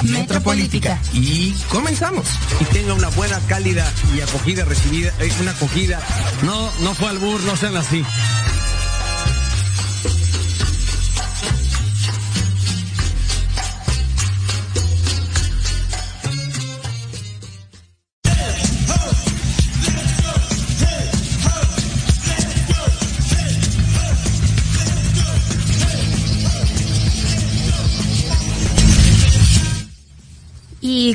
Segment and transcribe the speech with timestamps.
[0.00, 0.28] a decepcionar.
[0.28, 1.00] Metropolítica.
[1.12, 2.26] Y comenzamos.
[2.60, 5.12] Y tenga una buena, cálida y acogida recibida.
[5.18, 6.00] Es una acogida.
[6.42, 8.04] No, no fue albur, no sean así.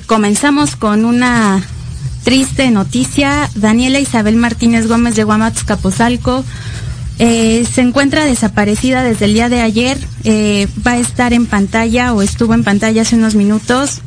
[0.06, 1.64] Comenzamos con una
[2.24, 3.50] triste noticia.
[3.56, 6.44] Daniela Isabel Martínez Gómez de Guamatos Capozalco
[7.18, 9.98] eh, se encuentra desaparecida desde el día de ayer.
[10.24, 14.02] Eh, va a estar en pantalla o estuvo en pantalla hace unos minutos.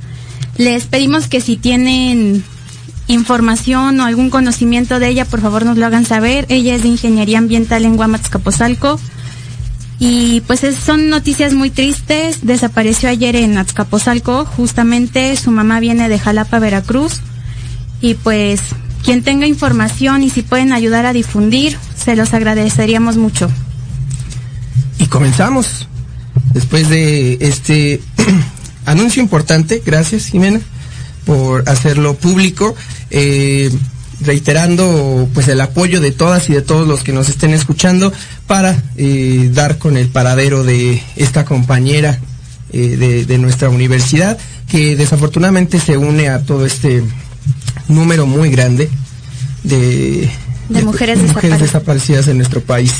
[0.56, 2.44] Les pedimos que si tienen
[3.06, 6.44] información o algún conocimiento de ella, por favor nos lo hagan saber.
[6.48, 9.00] Ella es de Ingeniería Ambiental en Guamatos Capozalco.
[10.00, 12.38] Y pues es- son noticias muy tristes.
[12.46, 14.44] Desapareció ayer en Azcapotzalco.
[14.44, 17.20] Justamente su mamá viene de Jalapa, Veracruz.
[18.00, 18.60] Y pues
[19.02, 23.50] quien tenga información y si pueden ayudar a difundir, se los agradeceríamos mucho.
[24.98, 25.88] Y comenzamos.
[26.54, 28.00] Después de este
[28.86, 30.60] anuncio importante, gracias Jimena
[31.26, 32.74] por hacerlo público,
[33.10, 33.70] eh,
[34.20, 38.12] reiterando pues el apoyo de todas y de todos los que nos estén escuchando
[38.46, 42.18] para eh, dar con el paradero de esta compañera
[42.72, 44.36] eh, de, de nuestra universidad
[44.68, 47.02] que desafortunadamente se une a todo este
[47.88, 48.90] número muy grande
[49.62, 50.28] de,
[50.68, 51.60] De mujeres desaparecidas.
[51.60, 52.92] desaparecidas en nuestro país.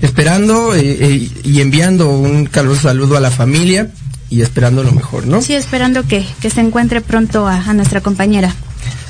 [0.00, 3.90] Esperando eh, eh, y enviando un caluroso saludo a la familia
[4.30, 5.40] y esperando lo mejor, ¿no?
[5.42, 8.54] Sí, esperando que, que se encuentre pronto a, a nuestra compañera.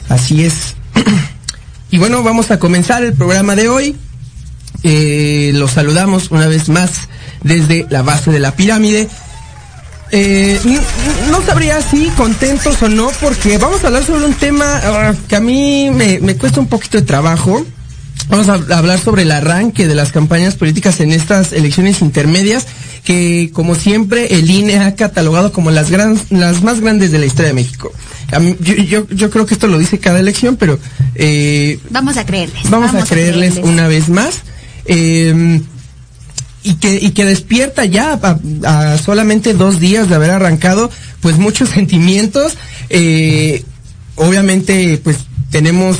[0.08, 0.74] Así es.
[1.90, 3.96] Y bueno, vamos a comenzar el programa de hoy.
[4.82, 7.08] Eh, los saludamos una vez más
[7.42, 9.08] desde la base de la pirámide.
[10.12, 10.60] Eh,
[11.30, 15.36] no sabría si contentos o no, porque vamos a hablar sobre un tema ah, que
[15.36, 17.64] a mí me, me cuesta un poquito de trabajo.
[18.28, 22.66] Vamos a hablar sobre el arranque de las campañas políticas en estas elecciones intermedias,
[23.04, 27.26] que como siempre el INE ha catalogado como las, gran, las más grandes de la
[27.26, 27.92] historia de México.
[28.32, 30.78] A mí- yo, yo, yo creo que esto lo dice cada elección, pero
[31.14, 32.68] eh, Vamos a creerles.
[32.68, 34.40] vamos, a creerles una vez más.
[34.86, 35.60] eh,
[36.64, 38.38] y que, y que despierta ya a,
[38.94, 42.54] a solamente dos días de haber arrancado, pues muchos sentimientos.
[42.90, 43.62] eh,
[44.16, 45.18] obviamente, pues
[45.50, 45.96] tenemos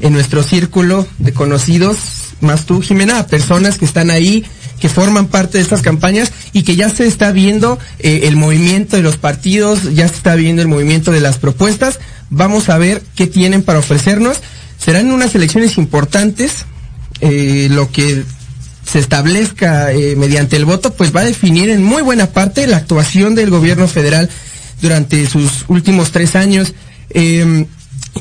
[0.00, 1.98] en nuestro círculo de conocidos,
[2.40, 4.44] más tú, Jimena, a personas que están ahí,
[4.80, 8.96] que forman parte de estas campañas y que ya se está viendo eh, el movimiento
[8.96, 12.00] de los partidos, ya se está viendo el movimiento de las propuestas.
[12.30, 14.38] Vamos a ver qué tienen para ofrecernos.
[14.78, 16.64] Serán unas elecciones importantes.
[17.20, 18.24] eh, lo que
[18.90, 22.78] se establezca eh, mediante el voto, pues va a definir en muy buena parte la
[22.78, 24.28] actuación del gobierno federal
[24.80, 26.72] durante sus últimos tres años.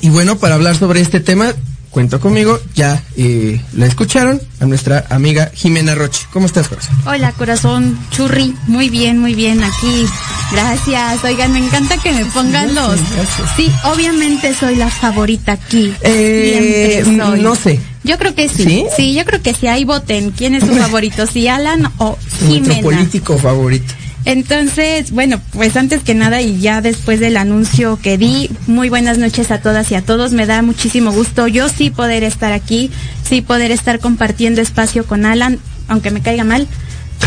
[0.02, 1.54] Y bueno, para hablar sobre este tema,
[1.90, 6.26] cuento conmigo, ya eh, la escucharon, a nuestra amiga Jimena Roche.
[6.32, 6.96] ¿Cómo estás, corazón?
[7.06, 8.56] Hola, corazón churri.
[8.68, 10.06] Muy bien, muy bien aquí.
[10.52, 11.24] Gracias.
[11.24, 12.96] Oigan, me encanta que me pongan los.
[13.14, 13.50] gracias.
[13.56, 15.94] Sí, obviamente soy la favorita aquí.
[16.02, 17.42] Eh, Siempre soy.
[17.42, 17.80] no sé.
[18.04, 18.86] Yo creo que sí.
[18.96, 19.14] ¿Sí?
[19.14, 19.68] yo creo que sí.
[19.68, 20.32] Ahí voten.
[20.32, 21.28] ¿Quién es su favorito?
[21.28, 22.82] Si Alan o Nuestro Jimena.
[22.82, 23.94] político favorito.
[24.30, 29.18] Entonces, bueno, pues antes que nada y ya después del anuncio que di, muy buenas
[29.18, 30.34] noches a todas y a todos.
[30.34, 32.92] Me da muchísimo gusto yo sí poder estar aquí,
[33.28, 35.58] sí poder estar compartiendo espacio con Alan,
[35.88, 36.68] aunque me caiga mal.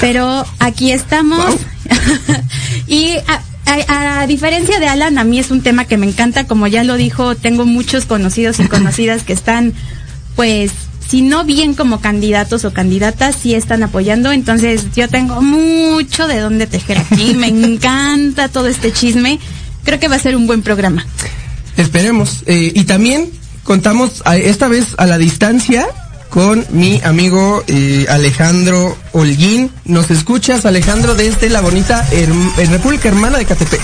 [0.01, 1.57] Pero aquí estamos.
[2.87, 6.69] Y a- a diferencia de Alan, a mí es un tema que me encanta, como
[6.69, 9.73] ya lo dijo, tengo muchos conocidos y conocidas que están,
[10.37, 10.71] pues,
[11.13, 14.33] si no bien como candidatos o candidatas, sí están apoyando.
[14.33, 17.35] Entonces yo tengo mucho de dónde tejer aquí.
[17.35, 19.39] Me encanta todo este chisme.
[19.85, 21.05] Creo que va a ser un buen programa.
[21.77, 22.45] Esperemos.
[22.47, 23.31] Eh, y también
[23.63, 25.87] contamos esta vez a la distancia
[26.31, 29.71] con mi amigo eh, Alejandro Holguín.
[29.85, 32.09] ¿Nos escuchas, Alejandro, desde la bonita
[32.71, 33.83] República Hermana de Catepec?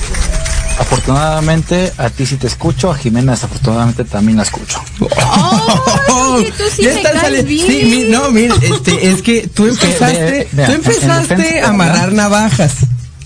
[0.79, 4.81] Afortunadamente a ti sí te escucho, a Jimena desafortunadamente también la escucho.
[5.01, 7.67] Oye, tú sí Ya me están caes sali- bien.
[7.67, 12.73] Sí, mi- no, mira, este, es que tú empezaste, tú empezaste defensa, a amarrar navajas.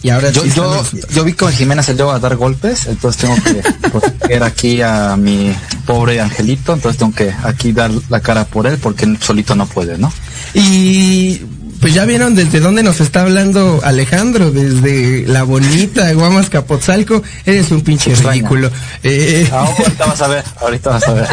[0.04, 0.82] Y ahora Yo, yo,
[1.14, 5.16] yo vi que Jimena se lleva a dar golpes, entonces tengo que proteger aquí a
[5.16, 5.54] mi
[5.86, 9.98] pobre angelito, entonces tengo que aquí dar la cara por él porque solito no puede,
[9.98, 10.12] ¿no?
[10.54, 11.42] Y
[11.82, 17.22] pues ya vieron desde dónde nos está hablando Alejandro, desde la bonita Guamas Capotzalco.
[17.44, 18.34] Eres un pinche Extraña.
[18.34, 18.70] ridículo.
[19.02, 21.26] Eh, ahorita vas a ver, ahorita vas a ver.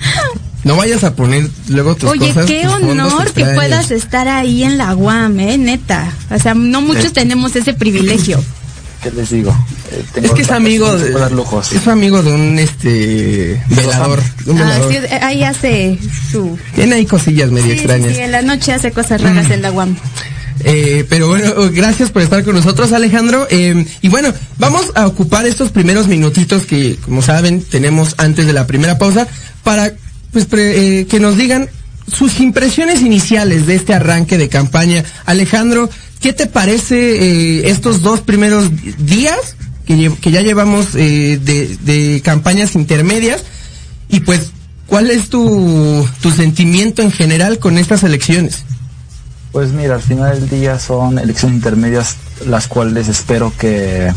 [0.64, 2.46] no vayas a poner luego tus Oye, cosas.
[2.46, 6.12] qué tus honor que puedas estar ahí en la UAM, eh, neta.
[6.30, 7.10] O sea, no muchos Sí.
[7.12, 8.42] tenemos ese privilegio.
[9.02, 9.50] ¿Qué les digo?
[9.92, 11.72] Eh, tengo Es que es amigo de, lujos.
[11.72, 14.20] es amigo de un este velador,
[14.58, 15.98] Ah, sí, ahí hace
[16.30, 16.58] su...
[16.74, 18.14] Tiene ahí cosillas medio Sí, extrañas.
[18.14, 19.96] sí, en la noche hace cosas raras en la UAM.
[20.64, 23.46] Eh, pero bueno, gracias por estar con nosotros, Alejandro.
[23.50, 28.52] Eh, y bueno, vamos a ocupar estos primeros minutitos que, como saben, tenemos antes de
[28.52, 29.26] la primera pausa
[29.64, 29.92] para
[30.32, 31.70] pues pre- eh, que nos digan
[32.12, 35.02] sus impresiones iniciales de este arranque de campaña.
[35.24, 35.88] Alejandro,
[36.20, 39.56] ¿qué te parece eh, estos dos primeros días
[39.86, 43.42] que, ya llevamos eh, de, campañas intermedias?
[44.08, 44.50] Y pues,
[44.86, 48.64] ¿cuál es tu, tu sentimiento en general con estas elecciones?
[49.52, 54.12] Pues mira, al final del día son elecciones intermedias las cuales espero que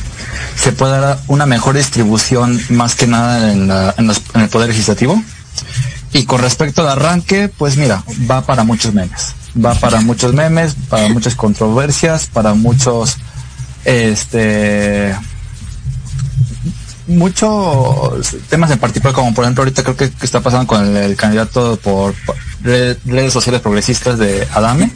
[0.56, 4.49] se pueda dar una mejor distribución más que nada en, la- en los- en el
[4.49, 5.21] Poder Legislativo.
[6.13, 9.33] Y con respecto al arranque, pues mira, va para muchos memes.
[9.55, 13.17] Va para muchos memes, para muchas controversias, para muchos,
[13.85, 15.15] este,
[17.07, 20.95] muchos temas en particular, como por ejemplo ahorita creo que, que está pasando con el,
[20.97, 24.91] el candidato por por red- redes sociales progresistas de Adame,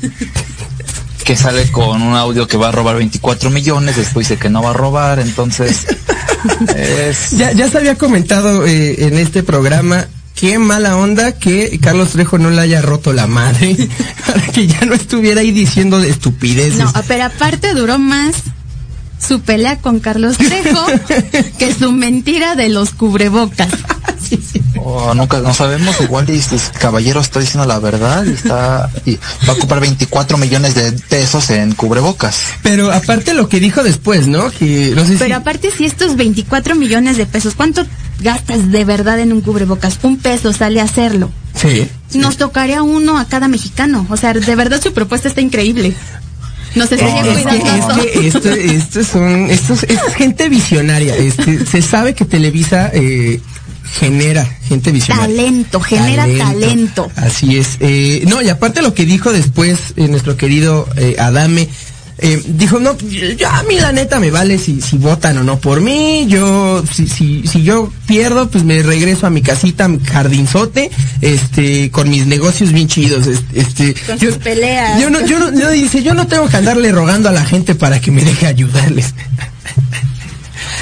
[1.23, 4.63] que sale con un audio que va a robar 24 millones, después dice que no
[4.63, 5.85] va a robar, entonces
[6.75, 7.31] es...
[7.31, 10.07] Ya, ya se había comentado eh, en este programa
[10.39, 13.75] qué mala onda que Carlos Trejo no le haya roto la madre
[14.25, 16.77] para que ya no estuviera ahí diciendo de estupideces.
[16.77, 18.35] No, pero aparte duró más
[19.19, 20.85] su pelea con Carlos Trejo
[21.57, 23.69] que su mentira de los cubrebocas.
[24.89, 29.15] Oh, nunca, no sabemos, igual y este caballero está diciendo la verdad y está y
[29.45, 32.39] va a ocupar 24 millones de pesos en cubrebocas.
[32.63, 34.49] Pero aparte lo que dijo después, ¿no?
[34.49, 37.85] Que no sé si Pero aparte, si estos 24 millones de pesos, ¿cuánto
[38.21, 39.99] gastas de verdad en un cubrebocas?
[40.03, 41.29] Un peso sale a hacerlo.
[41.53, 41.89] sí.
[42.13, 44.07] Nos tocaría uno a cada mexicano.
[44.09, 45.93] O sea, de verdad su propuesta está increíble.
[46.75, 51.13] Nos estaría Es que, es que esto, esto son, esto es, esto es gente visionaria.
[51.15, 53.41] Este, se sabe que Televisa eh,
[53.99, 55.35] genera gente visionaria.
[55.35, 57.11] Talento, genera talento.
[57.15, 57.77] Así es.
[57.79, 61.67] Eh, no, y aparte lo que dijo después eh, nuestro querido eh, Adame,
[62.19, 65.59] eh, dijo, no, yo a mí la neta me vale si, si votan o no
[65.59, 69.87] por mí, yo, si, si, si yo pierdo, pues me regreso a mi casita, a
[69.87, 70.89] mi jardinzote,
[71.21, 74.99] este, con mis negocios bien chidos, es- este, Con yo, sus peleas.
[74.99, 77.75] yo no, yo no, no, dice, yo no tengo que andarle rogando a la gente
[77.75, 79.13] para que me deje ayudarles.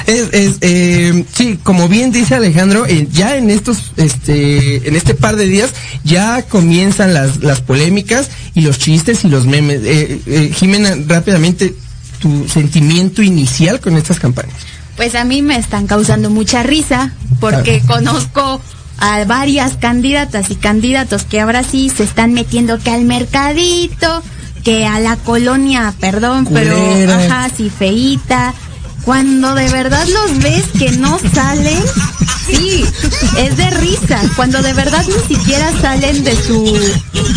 [0.06, 5.14] Es, es, eh, sí, como bien dice Alejandro, eh, ya en estos, este, en este
[5.14, 5.70] par de días
[6.04, 9.80] ya comienzan las, las polémicas y los chistes y los memes.
[9.84, 11.74] Eh, eh, Jimena, rápidamente,
[12.20, 14.54] tu sentimiento inicial con estas campañas.
[14.96, 18.60] Pues a mí me están causando mucha risa porque conozco
[18.98, 24.22] a varias candidatas y candidatos que ahora sí se están metiendo que al mercadito,
[24.64, 26.76] que a la colonia, perdón, pero
[27.12, 28.54] ajá, sí, feíta.
[29.06, 31.80] Cuando de verdad los ves que no salen,
[32.48, 32.84] sí,
[33.38, 34.20] es de risa.
[34.34, 36.76] Cuando de verdad ni siquiera salen de su,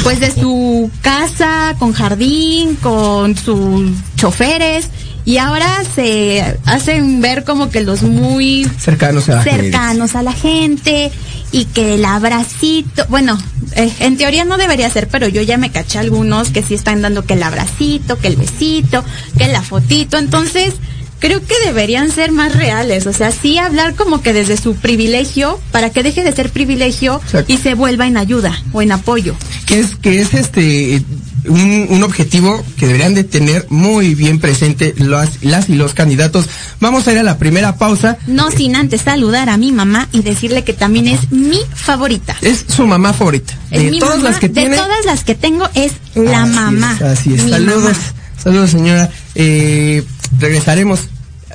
[0.01, 4.89] pues de su casa, con jardín, con sus choferes,
[5.25, 9.61] y ahora se hacen ver como que los muy Cercanos a la gente.
[9.61, 11.11] cercanos a la gente
[11.51, 13.37] y que el abracito, bueno,
[13.75, 17.03] eh, en teoría no debería ser, pero yo ya me caché algunos que sí están
[17.03, 19.03] dando que el abracito, que el besito,
[19.37, 20.73] que la fotito, entonces
[21.19, 25.59] creo que deberían ser más reales, o sea, sí hablar como que desde su privilegio
[25.71, 27.51] para que deje de ser privilegio Exacto.
[27.53, 29.35] y se vuelva en ayuda o en apoyo.
[29.65, 31.01] que es que es este
[31.45, 36.47] un, un objetivo que deberían de tener muy bien presente las, las y los candidatos.
[36.81, 38.17] Vamos a ir a la primera pausa.
[38.27, 42.35] No sin antes saludar a mi mamá y decirle que también es mi favorita.
[42.41, 43.53] Es su mamá favorita.
[43.71, 44.75] Es de mi todas mamá, las que de tiene.
[44.75, 46.93] todas las que tengo es la Así mamá.
[46.97, 47.41] es, así es.
[47.49, 47.97] Saludos, mamá.
[48.43, 49.09] saludos señora.
[49.35, 50.03] Eh,
[50.37, 51.01] regresaremos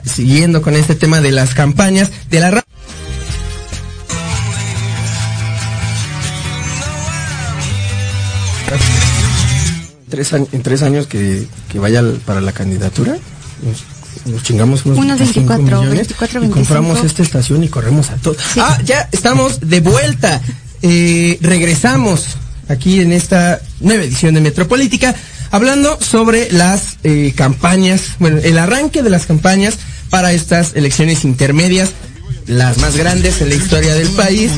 [0.04, 2.64] siguiendo con este tema de las campañas de la ra-
[10.09, 13.16] Tres años, en tres años que, que vaya para la candidatura,
[13.62, 17.07] nos, nos chingamos unos, Unos 25 24, millones 24, y compramos 25.
[17.07, 18.37] esta estación y corremos a todos.
[18.52, 18.61] Sí.
[18.62, 20.40] Ah, ya estamos de vuelta.
[20.83, 22.26] Eh, regresamos
[22.69, 25.14] aquí en esta nueva edición de Metropolítica.
[25.54, 29.76] Hablando sobre las eh, campañas, bueno, el arranque de las campañas
[30.11, 31.90] para estas elecciones intermedias,
[32.49, 34.50] las más grandes en la historia del país.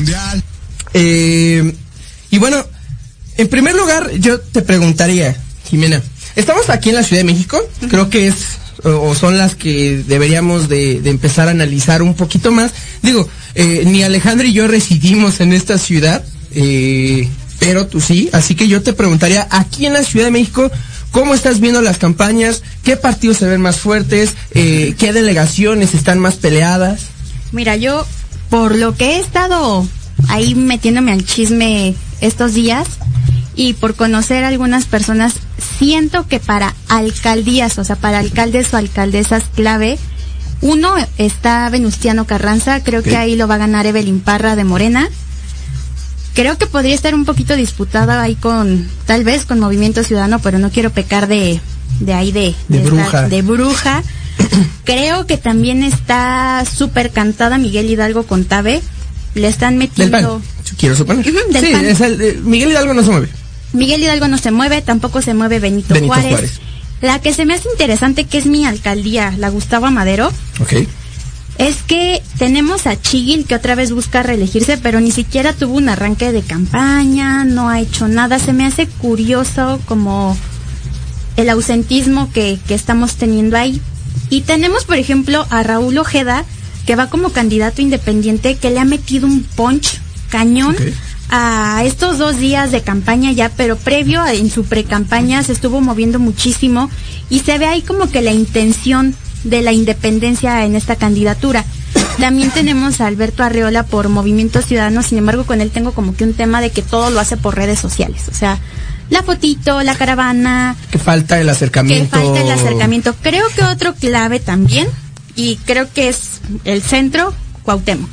[0.95, 1.71] Eh,
[2.31, 2.65] y bueno,
[3.37, 5.35] en primer lugar, yo te preguntaría,
[5.69, 6.01] Jimena,
[6.35, 8.35] estamos aquí en la Ciudad de México, creo que es
[8.83, 12.71] o son las que deberíamos de, empezar a analizar un poquito más.
[13.03, 16.23] Digo, eh, ni Alejandro y yo residimos en esta ciudad,
[16.55, 20.69] eh, pero tú sí, así que yo te preguntaría, aquí en la Ciudad de México,
[21.11, 22.63] ¿cómo estás viendo las campañas?
[22.83, 24.35] ¿Qué partidos se ven más fuertes?
[24.51, 27.07] Eh, ¿Qué delegaciones están más peleadas?
[27.51, 28.05] Mira, yo,
[28.49, 29.87] por lo que he estado
[30.29, 32.87] ahí metiéndome al chisme estos días
[33.55, 35.33] y por conocer a algunas personas,
[35.79, 39.97] siento que para alcaldías, o sea, para alcaldes o alcaldesas clave,
[40.61, 45.09] uno está Venustiano Carranza, creo que ahí lo va a ganar Evelyn Parra de Morena.
[46.37, 50.59] Creo que podría estar un poquito disputada ahí con, tal vez con Movimiento Ciudadano, pero
[50.59, 51.59] no quiero pecar de,
[51.99, 53.27] de ahí de, De bruja.
[53.27, 54.03] de bruja.
[54.83, 58.83] Creo que también está súper cantada Miguel Hidalgo con Tabe.
[59.33, 60.39] Le están Del metiendo.
[60.77, 61.25] Quiero suponer.
[61.25, 61.85] Del sí, PAN.
[61.85, 63.29] es el- eh, Miguel Hidalgo no se mueve.
[63.73, 66.29] Miguel Hidalgo no se mueve, tampoco se mueve Benito, Benito Juárez.
[66.31, 66.59] Juárez.
[67.01, 70.73] La que se me hace interesante, que es mi alcaldía, la Gustavo Madero, Ok.
[71.57, 75.89] Es que tenemos a Chigil que otra vez busca reelegirse, pero ni siquiera tuvo un
[75.89, 78.37] arranque de campaña, no ha hecho nada.
[78.39, 80.37] Se me hace curioso como
[81.35, 83.81] el ausentismo que, que estamos teniendo ahí.
[84.29, 86.45] Y tenemos, por ejemplo, a Raúl Ojeda,
[86.85, 89.99] que va como candidato independiente, que le ha metido un punch
[90.29, 90.75] cañón
[91.29, 95.81] a estos dos días de campaña ya, pero previo a- en su pre-campaña se estuvo
[95.81, 96.89] moviendo muchísimo
[97.29, 99.13] y se ve ahí como que la intención
[99.49, 101.63] de la independencia en esta candidatura.
[102.19, 106.23] También tenemos a Alberto Arreola por Movimiento Ciudadano, sin embargo con él tengo como que
[106.23, 108.57] un tema de que todo lo hace por redes sociales, o sea,
[109.09, 112.17] la fotito, la caravana, Que falta el que acercamiento.
[112.17, 113.15] falta el acercamiento.
[113.21, 114.87] Creo que otro clave también,
[115.35, 118.09] y creo que es el centro, Cuauhtémoc.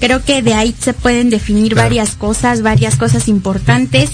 [0.00, 1.88] Creo que de ahí se pueden definir Claro.
[1.88, 4.10] varias cosas, varias cosas importantes.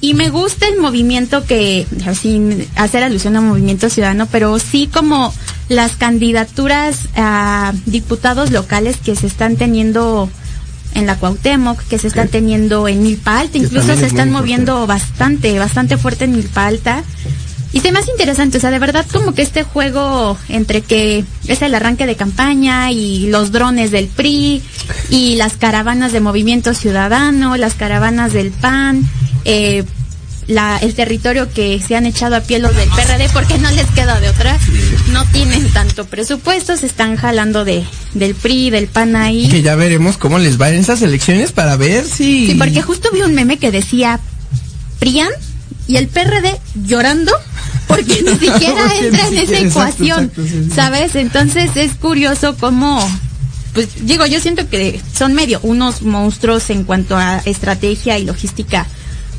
[0.00, 1.86] Y me gusta el movimiento que,
[2.20, 5.34] sin hacer alusión a Movimiento Ciudadano, pero sí como
[5.68, 10.30] las candidaturas a diputados locales que se están teniendo
[10.94, 15.58] en la Cuauhtémoc, que se están teniendo en Milpa Alta, incluso se están moviendo bastante,
[15.58, 17.02] bastante fuerte en Milpa Alta.
[17.72, 21.24] Y se me hace interesante, o sea, de verdad como que este juego entre que
[21.46, 24.62] es el arranque de campaña y los drones del PRI
[25.10, 29.06] y las caravanas de Movimiento Ciudadano, las caravanas del PAN,
[29.48, 29.84] eh,
[30.46, 33.86] la, el territorio que se han echado a pie los del PRD porque no les
[33.88, 34.58] queda de otra,
[35.12, 39.48] no tienen tanto presupuesto, se están jalando de, del PRI, del PAN ahí.
[39.48, 42.48] Que ya veremos cómo les va en esas elecciones para ver si.
[42.48, 44.20] Sí, porque justo vi un meme que decía
[44.98, 45.30] PRIAN
[45.86, 47.32] y el PRD llorando
[47.86, 50.70] porque ni siquiera Porque entra ni en esa exacto, ecuación, exacto, sí, sí.
[50.74, 51.14] ¿sabes?
[51.16, 53.00] Entonces es curioso cómo,
[53.74, 58.86] pues digo, yo siento que son medio unos monstruos en cuanto a estrategia y logística.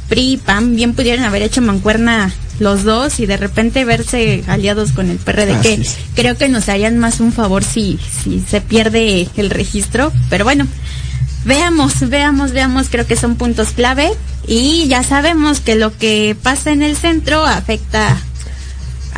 [0.10, 5.10] PRI, PAN, bien pudieron haber hecho mancuerna los dos y de repente verse aliados con
[5.10, 9.50] el PRD, que creo que nos harían más un favor si, si se pierde el
[9.50, 10.68] registro, pero bueno,
[11.46, 14.12] Veamos, veamos, veamos, creo que son puntos clave
[14.46, 18.18] y ya sabemos que lo que pasa en el centro afecta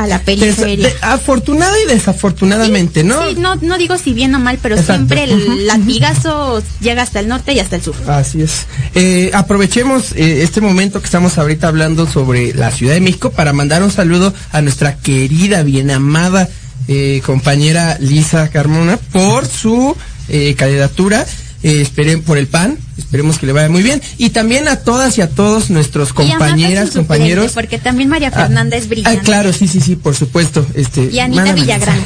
[0.04, 0.88] a la Des- periferia.
[0.90, 3.28] de- afortunada y desafortunadamente, ¿no?
[3.30, 4.94] Sí, no, no digo si bien o mal, pero Exacto.
[5.16, 7.96] siempre el latigazo llega hasta el norte y hasta el sur.
[8.08, 8.66] Así es.
[8.96, 13.54] Eh, aprovechemos eh, este momento que estamos ahorita hablando sobre la Ciudad de México para
[13.54, 16.50] mandar un saludo a nuestra querida, bien amada
[16.88, 19.96] eh, compañera Lisa Carmona por su
[20.30, 21.26] eh, candidatura.
[21.64, 24.02] Eh, esperen por el PAN, esperemos que le vaya muy bien.
[24.18, 27.52] Y también a todas y a todos nuestros compañeras, compañeros.
[27.54, 29.20] Porque también María Ah, Fernanda es brillante.
[29.20, 30.66] Ah, claro, sí, sí, sí, por supuesto.
[30.74, 32.00] Este, Y Anita Villagrán.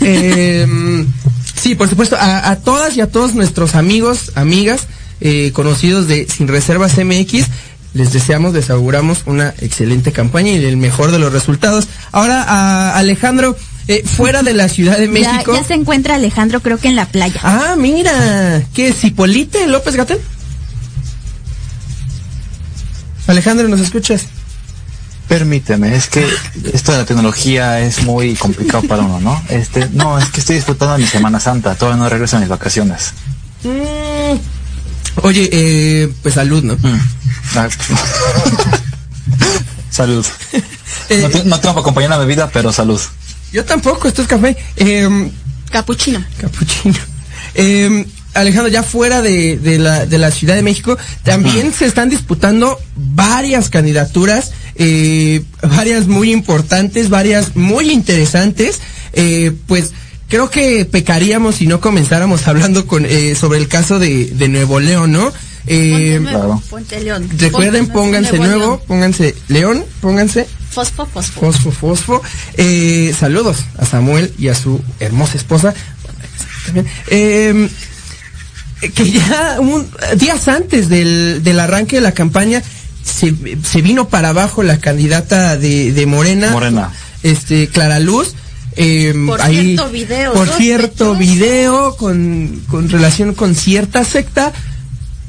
[0.00, 0.66] Eh,
[1.60, 4.86] sí, por supuesto, a, a todas y a todos nuestros amigos, amigas,
[5.20, 7.46] eh, conocidos de Sin Reservas MX,
[7.92, 11.88] les deseamos, les auguramos una excelente campaña y el mejor de los resultados.
[12.12, 13.56] Ahora, a Alejandro,
[13.88, 15.54] eh, fuera de la Ciudad de México.
[15.54, 17.40] ya se encuentra Alejandro, creo que en la playa.
[17.42, 20.20] Ah, mira, ¿qué es Cipolite López Gatel?
[23.26, 24.22] Alejandro, ¿nos escuchas?
[25.28, 26.26] Permíteme, es que
[26.72, 29.40] esto de la tecnología es muy complicado para uno, ¿no?
[29.48, 32.48] Este, no, es que estoy disfrutando de mi Semana Santa, todavía no regreso a mis
[32.48, 33.12] vacaciones.
[33.62, 34.38] Mm.
[35.22, 36.74] Oye, eh, pues salud, ¿no?
[36.74, 37.00] Mm.
[37.54, 37.68] Ah,
[39.90, 40.26] salud.
[41.08, 43.00] Eh, No, no tengo para acompañar la bebida, pero salud.
[43.52, 44.56] Yo tampoco, esto es café.
[44.76, 45.30] Eh,
[45.70, 46.24] Capuchino.
[46.40, 46.96] capuchino.
[47.54, 52.08] Eh, Alejandro, ya fuera de, de la, de la Ciudad de México, también se están
[52.08, 58.80] disputando varias candidaturas eh, varias muy importantes, varias muy interesantes,
[59.12, 59.92] eh, pues
[60.28, 64.80] creo que pecaríamos si no comenzáramos hablando con eh, sobre el caso de, de Nuevo
[64.80, 65.32] León, ¿no?
[65.66, 66.62] Eh, Ponte nuevo, claro.
[66.70, 67.28] ponte león.
[67.36, 68.80] recuerden, Ponte pónganse Nuevo nuevo, León.
[68.86, 71.40] pónganse León, pónganse Fosfo, fosfo.
[71.40, 72.22] Fosfo, Fosfo.
[72.56, 75.74] Eh, saludos a Samuel y a su hermosa esposa.
[76.66, 76.86] También.
[77.08, 77.68] Eh,
[78.94, 79.86] que ya un-
[80.16, 82.62] días antes del, del arranque de la campaña
[83.04, 86.90] se, se vino para abajo la candidata de, de Morena, Morena.
[87.22, 88.34] este Clara Luz.
[88.76, 94.52] eh, Por ahí- cierto video Por cierto video con, con relación con cierta secta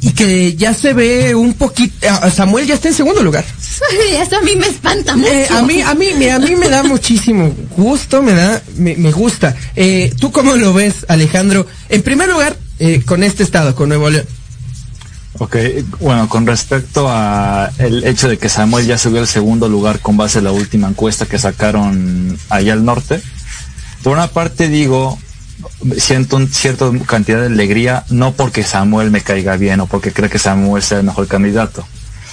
[0.02, 2.08] y que ya se ve un poquito.
[2.10, 3.46] ah, Samuel ya está en segundo lugar.
[4.20, 5.32] Eso a mí me espanta mucho.
[5.32, 8.96] Eh, a mí, a mí, mira, a mí me da muchísimo gusto, me da, me,
[8.96, 9.56] me gusta.
[9.76, 11.68] Eh, ¿Tú cómo lo ves, Alejandro?
[11.90, 14.26] En primer lugar, eh, con este estado, con Nuevo León.
[15.38, 15.56] Ok,
[16.00, 20.18] bueno, con respecto a el hecho de que Samuel ya subió al segundo lugar con
[20.18, 23.22] base a la última encuesta que sacaron allá al norte,
[24.04, 25.18] por una parte digo,
[25.98, 30.30] siento un cierta cantidad de alegría, no porque Samuel me caiga bien o porque cree
[30.30, 31.86] que Samuel sea el mejor candidato,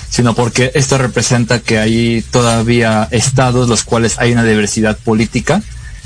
[0.08, 5.62] sino porque esto representa que hay todavía estados los cuales hay una diversidad política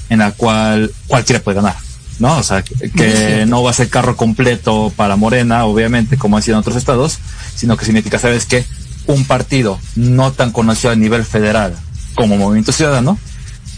[0.09, 1.77] en la cual cualquiera puede ganar.
[2.19, 2.37] ¿no?
[2.39, 6.43] O sea, que, que no va a ser carro completo para Morena, obviamente, como ha
[6.43, 7.19] sido en otros estados,
[7.55, 8.65] sino que significa, ¿sabes qué?
[9.07, 11.75] Un partido no tan conocido a nivel federal
[12.15, 13.19] como Movimiento Ciudadano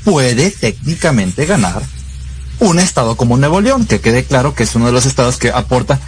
[0.05, 1.83] puede técnicamente ganar
[2.61, 5.51] un estado como Nuevo León, que quede claro que es uno de los estados que
[5.51, 5.99] aporta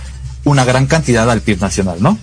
[0.45, 2.19] una gran cantidad al PIB nacional, ¿no?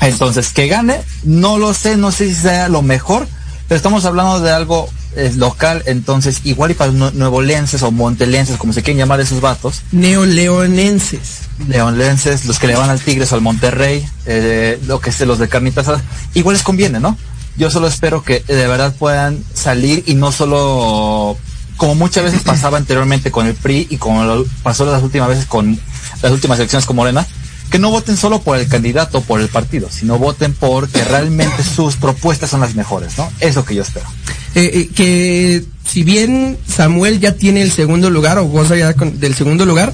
[0.00, 3.26] Entonces, que gane, no lo sé, no sé si sea lo mejor,
[3.68, 7.90] pero estamos hablando de algo eh, local, entonces igual y para los nue- nuevolenses o
[7.90, 11.38] montelenses, como se quieren llamar esos vatos, Neoleonenses.
[11.68, 15.38] leonlenses, los que le van al Tigres o al Monterrey, eh, lo que es los
[15.38, 15.86] de carnitas,
[16.34, 17.16] igual les conviene, ¿no?
[17.56, 21.38] Yo solo espero que de verdad puedan salir y no solo
[21.76, 25.46] como muchas veces pasaba anteriormente con el PRI y como lo pasó las últimas veces
[25.46, 25.78] con
[26.22, 27.26] las últimas elecciones con Morena,
[27.70, 31.62] que no voten solo por el candidato o por el partido, sino voten porque realmente
[31.76, 33.30] sus propuestas son las mejores, ¿no?
[33.40, 34.06] Es lo que yo espero.
[34.54, 39.18] Eh, eh, que si bien Samuel ya tiene el segundo lugar o goza ya con-
[39.20, 39.92] del segundo lugar,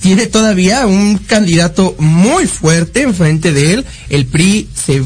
[0.00, 3.86] tiene todavía un candidato muy fuerte enfrente de él.
[4.08, 5.02] El PRI se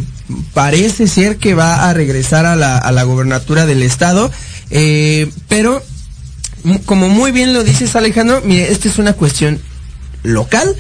[0.55, 4.31] parece ser que va a regresar a la, a la gobernatura del estado,
[4.71, 5.83] eh, pero
[6.85, 9.61] como muy bien lo dices Alejandro, mire, esta es una cuestión
[10.23, 10.75] local.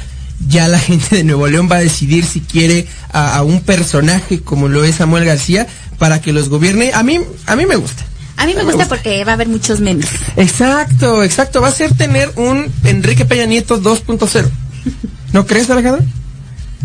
[0.48, 4.40] Ya la gente de Nuevo León va a decidir si quiere a, a un personaje
[4.42, 5.66] como lo es Samuel García
[5.98, 6.92] para que los gobierne.
[6.92, 8.04] A mí, a mí me gusta.
[8.38, 10.08] A mí me gusta porque va a haber muchos memes.
[10.36, 11.62] Exacto, exacto.
[11.62, 14.46] Va a ser tener un Enrique Peña Nieto 2.0.
[15.32, 16.04] ¿No crees, Alejandro?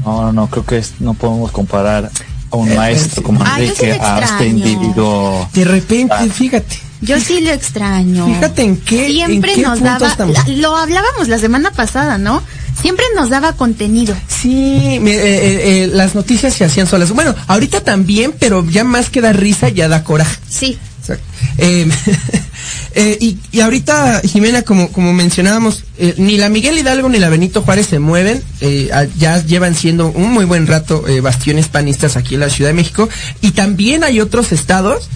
[0.05, 2.09] No, no, no, creo que es- no podemos comparar
[2.51, 5.49] a un Eh, maestro eh, como Enrique a este individuo.
[5.53, 6.25] De repente, Ah.
[6.33, 6.79] fíjate.
[7.01, 8.27] Yo sí lo extraño.
[8.27, 10.47] Fíjate en qué, Siempre en qué nos punto daba, estamos.
[10.47, 12.41] lo hablábamos la semana pasada, ¿no?
[12.79, 14.15] Siempre nos daba contenido.
[14.27, 17.11] Sí, me- eh, eh, eh, las noticias se hacían solas.
[17.11, 20.37] Bueno, ahorita también, pero ya más que da risa, ya da coraje.
[20.49, 20.77] Sí.
[20.99, 21.23] Exacto.
[22.93, 25.83] Eh, y, y ahorita, Jimena, como, como mencionábamos,
[26.17, 28.43] ni la Miguel Hidalgo ni la Benito Juárez se mueven,
[29.17, 33.07] ya llevan siendo un muy buen rato bastiones panistas aquí en la Ciudad de México,
[33.41, 35.07] y también hay otros estados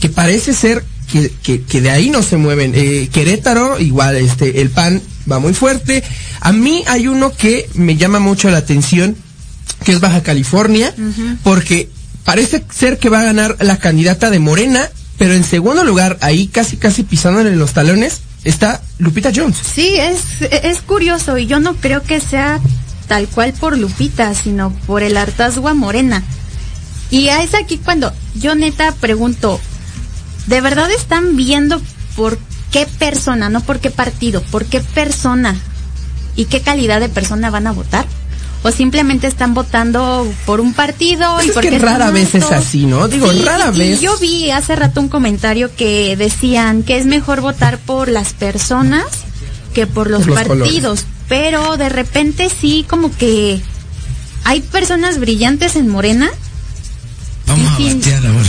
[0.00, 0.84] que parece ser
[1.16, 2.72] que, que, que de ahí no se mueven.
[2.74, 5.00] Eh, Querétaro, igual, este, el PAN
[5.30, 6.02] va muy fuerte.
[6.40, 9.16] A mí hay uno que me llama mucho la atención,
[9.84, 10.94] que es Baja California,
[11.42, 11.88] porque
[12.24, 16.48] parece ser que va a ganar la candidata de Morena, pero en segundo lugar, ahí
[16.48, 19.56] casi casi pisándole los talones, está Lupita Jones.
[19.74, 22.60] Sí, es, es curioso y yo no creo que sea
[23.08, 26.22] tal cual por Lupita, sino por el hartazgo a Morena.
[27.10, 29.60] Y es aquí cuando yo neta pregunto,
[30.46, 31.80] ¿de verdad están viendo
[32.16, 32.38] por
[32.72, 35.56] qué persona, no por qué partido, por qué persona
[36.34, 38.06] y qué calidad de persona van a votar?
[38.62, 42.50] ¿O simplemente están votando por un partido Pues y es porque que rara vez es
[42.50, 43.06] así, ¿no?
[43.06, 44.00] Digo, Sí, rara y vez.
[44.00, 49.04] Yo vi hace rato un comentario que decían que es mejor votar por las personas
[49.72, 50.62] que por los, Por los colores.
[50.62, 51.04] partidos.
[51.28, 53.60] Pero de repente sí, como que
[54.42, 56.30] hay personas brillantes en Morena
[57.46, 58.48] Vamos a batear ahora.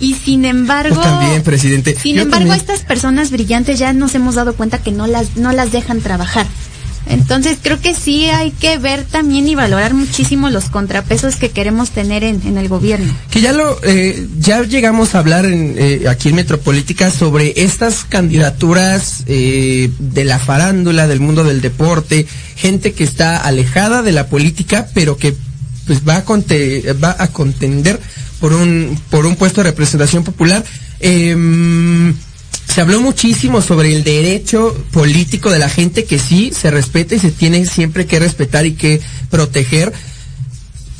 [0.00, 0.94] Y sin embargo...
[0.96, 1.96] Pues también, presidente.
[2.00, 2.60] Sin Yo embargo, también.
[2.60, 6.46] estas personas brillantes ya nos hemos dado cuenta que no las, no las dejan trabajar.
[7.08, 11.90] Entonces creo que sí hay que ver también y valorar muchísimo los contrapesos que queremos
[11.90, 13.16] tener en, en el gobierno.
[13.30, 18.04] Que ya lo, eh, ya llegamos a hablar en, eh, aquí en Metropolítica sobre estas
[18.08, 22.26] candidaturas eh, de la farándula, del mundo del deporte,
[22.56, 25.32] gente que está alejada de la política, pero que
[25.86, 28.00] pues va a, conte- va a contender
[28.40, 30.64] por un, por un puesto de representación popular.
[31.00, 32.14] Em,
[32.72, 37.18] se habló muchísimo sobre el derecho político de la gente que sí se respeta y
[37.18, 39.92] se tiene siempre que respetar y que proteger.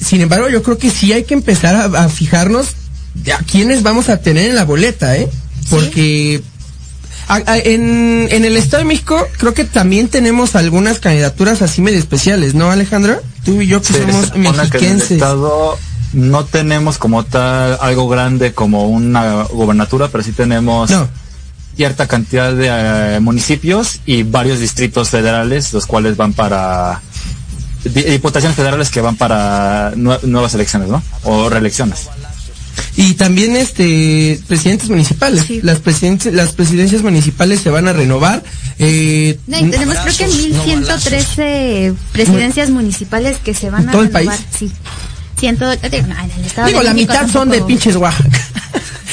[0.02, 2.68] Sin embargo, yo creo que sí hay que empezar a, a fijarnos
[3.14, 5.28] de a quiénes vamos a tener en la boleta, ¿eh?
[5.70, 6.42] Porque
[7.28, 11.80] a- a- en, en el Estado de México creo que también tenemos algunas candidaturas así
[11.82, 13.20] medio especiales, ¿no, Alejandra?
[13.44, 15.10] Tú y yo que somos supone que en el mexiquenses.
[15.12, 15.78] estado
[16.12, 21.08] no tenemos como tal algo grande como una gobernatura, pero sí tenemos No,
[21.76, 27.00] cierta cantidad de eh, municipios y varios distritos federales, los cuales van para
[27.84, 31.02] di- diputaciones federales que van para nue- nuevas elecciones, ¿no?
[31.24, 32.08] O reelecciones.
[32.96, 35.44] y también este presidentes municipales.
[35.46, 35.60] Sí.
[35.62, 38.42] Las, presidentes, las presidencias municipales se van a renovar.
[38.78, 44.02] Eh, No, y tenemos creo que 1113 presidencias municipales que se van ¿En a todo
[44.02, 44.36] el renovar.
[44.38, 44.46] país?
[44.58, 44.72] Sí.
[45.38, 47.50] Sí, en todo el, digo, no, en el estado Digo, de la México mitad son
[47.50, 48.30] de pinches Oaxaca.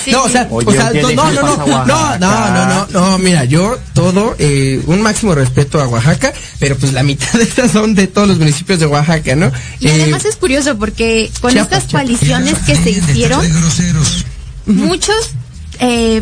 [0.03, 0.77] Sí, no, o sea, o no, ¿qué
[1.15, 2.17] no, no, no, no, Oaxaca?
[2.19, 6.91] no, no, no, no, mira, yo todo, eh, un máximo respeto a Oaxaca, pero pues
[6.91, 9.49] la mitad de estas son de todos los municipios de Oaxaca, ¿no?
[9.79, 12.05] Y Eh, además es curioso porque con Chiapas, estas Chiapas.
[12.09, 13.45] coaliciones que se hicieron,
[14.65, 15.15] muchos
[15.79, 16.21] eh,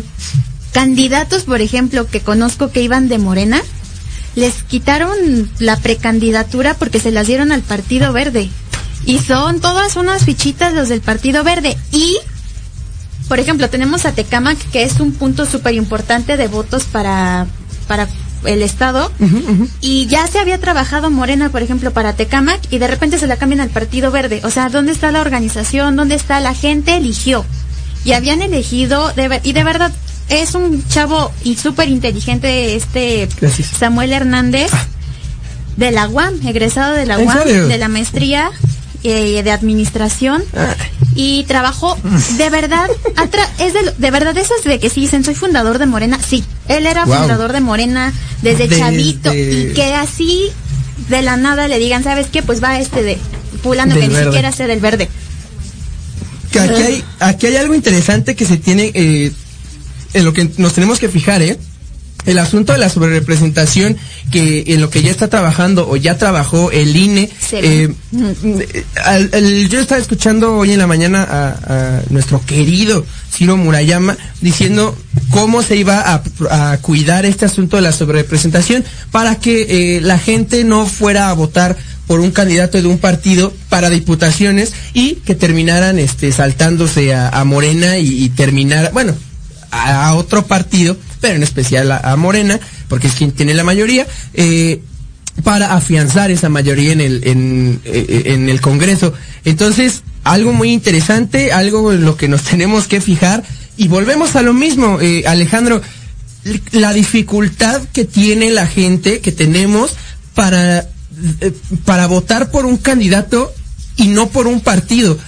[0.72, 3.60] candidatos, por ejemplo, que conozco que iban de Morena,
[4.36, 8.48] les quitaron la precandidatura porque se las dieron al Partido Verde.
[9.04, 11.76] Y son todas unas fichitas los del Partido Verde.
[11.90, 12.18] Y,
[13.28, 17.46] por ejemplo, tenemos a Tecamac, que es un punto súper importante de votos para,
[17.88, 18.08] para
[18.44, 19.10] el Estado.
[19.80, 23.36] Y ya se había trabajado Morena, por ejemplo, para Tecamac, y de repente se la
[23.36, 24.40] cambian al Partido Verde.
[24.44, 25.96] O sea, ¿dónde está la organización?
[25.96, 26.96] ¿Dónde está la gente?
[26.96, 27.44] Eligió.
[28.04, 29.92] Y habían elegido, de y de verdad,
[30.28, 33.68] es un chavo y súper inteligente, este Gracias.
[33.78, 34.70] Samuel Hernández,
[35.76, 38.50] de la UAM, egresado de la ¿En UAM, de la maestría
[39.04, 40.42] eh, de administración.
[41.14, 41.98] Y trabajó,
[42.38, 42.88] de verdad,
[43.58, 46.86] es de, de verdad, esas de que sí dicen, soy fundador de Morena, sí, él
[46.86, 47.18] era Wow.
[47.18, 50.48] fundador de Morena desde, chavito, y que así
[51.08, 52.42] de la nada le digan, ¿sabes qué?
[52.42, 53.18] Pues va este de
[53.62, 54.30] fulano Del que ni verde.
[54.30, 55.08] siquiera sea del verde.
[56.50, 59.32] que aquí hay, aquí hay algo interesante que se tiene, eh,
[60.14, 61.58] en lo que nos tenemos que fijar, ¿eh?
[62.24, 63.96] El asunto de la sobrerepresentación
[64.30, 67.28] que en lo que ya está trabajando o ya trabajó el INE.
[67.62, 67.88] Eh,
[69.04, 71.48] al- al- yo estaba escuchando hoy en la mañana a,
[71.98, 74.96] a nuestro querido Ciro Murayama diciendo
[75.30, 76.22] cómo se iba a,
[76.72, 81.32] a cuidar este asunto de la sobrerepresentación para que eh, la gente no fuera a
[81.32, 87.28] votar por un candidato de un partido para diputaciones y que terminaran este saltándose a,
[87.30, 89.14] a Morena y, y terminar, bueno,
[89.70, 94.06] a, a otro partido, pero en especial a, Morena, porque es quien tiene la mayoría,
[94.34, 94.82] eh,
[95.44, 99.14] para afianzar esa mayoría en el, en, eh, en el Congreso.
[99.46, 103.42] Entonces, algo muy interesante, algo en lo que nos tenemos que fijar,
[103.76, 105.80] y volvemos a lo mismo, eh, Alejandro,
[106.72, 109.92] la dificultad que tiene la gente, que tenemos,
[110.34, 110.88] para,
[111.40, 111.52] eh,
[111.84, 113.52] para votar por un candidato
[113.96, 115.18] y no por un partido.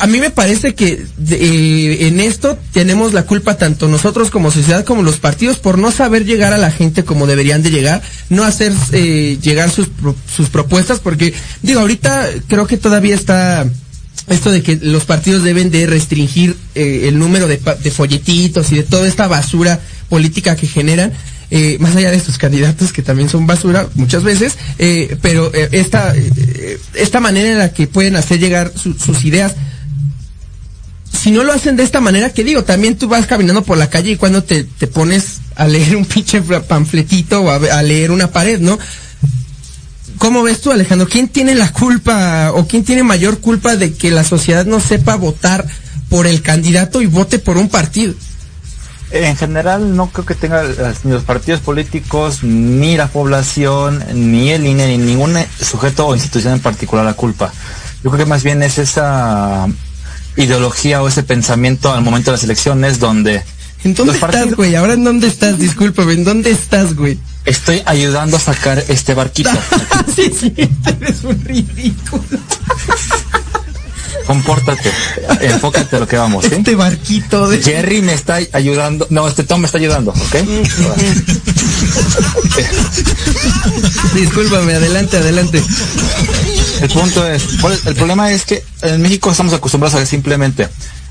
[0.00, 4.84] A mí me parece que eh, en esto tenemos la culpa tanto nosotros como sociedad
[4.84, 8.44] como los partidos por no saber llegar a la gente como deberían de llegar, no
[8.44, 9.88] hacer eh, llegar sus,
[10.34, 13.66] sus propuestas, porque digo, ahorita creo que todavía está
[14.28, 18.76] esto de que los partidos deben de restringir eh, el número de, de folletitos y
[18.76, 21.12] de toda esta basura política que generan,
[21.50, 25.68] eh, más allá de sus candidatos que también son basura muchas veces, eh, pero eh,
[25.72, 29.54] esta, eh, esta manera en la que pueden hacer llegar su- sus ideas,
[31.20, 33.90] si no lo hacen de esta manera, que digo, también tú vas caminando por la
[33.90, 38.28] calle y cuando te, te pones a leer un pinche panfletito o a, leer una
[38.28, 38.78] pared, ¿no?
[40.16, 41.06] ¿Cómo ves tú, Alejandro?
[41.06, 45.16] ¿Quién tiene la culpa o quién tiene mayor culpa de que la sociedad no sepa
[45.16, 45.66] votar
[46.08, 48.14] por el candidato y vote por un partido?
[49.10, 50.62] En general no creo que tenga
[51.04, 56.54] ni los partidos políticos, ni la población, ni el INE, ni ningún sujeto o institución
[56.54, 57.52] en particular la culpa.
[58.02, 59.66] Yo creo que más bien es esa
[60.42, 63.42] ideología o ese pensamiento al momento de las elecciones donde
[63.82, 64.74] ¿En dónde estás, güey?
[64.74, 67.18] Ahora en dónde estás, discúlpame, ¿en dónde estás, güey?
[67.44, 69.50] estoy ayudando a sacar este barquito.
[70.14, 70.52] sí, sí,
[70.86, 72.22] eres un ridículo.
[74.26, 74.92] Compórtate,
[75.40, 76.54] enfócate a lo que vamos, ¿sí?
[76.54, 77.60] Este barquito de...
[77.60, 80.36] Jerry me está ayudando, no, este Tom me está ayudando, ¿ok?
[84.14, 85.60] Discúlpame, adelante, adelante.
[86.80, 90.06] El punto es, ¿cuál es- el problema es que en México estamos acostumbrados a que
[90.06, 90.68] simplemente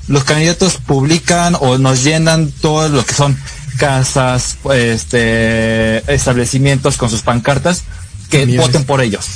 [0.08, 3.38] los candidatos publican o nos llenan todo lo que son
[3.78, 7.84] casas, este, establecimientos con sus pancartas,
[8.28, 9.26] que voten por ellos.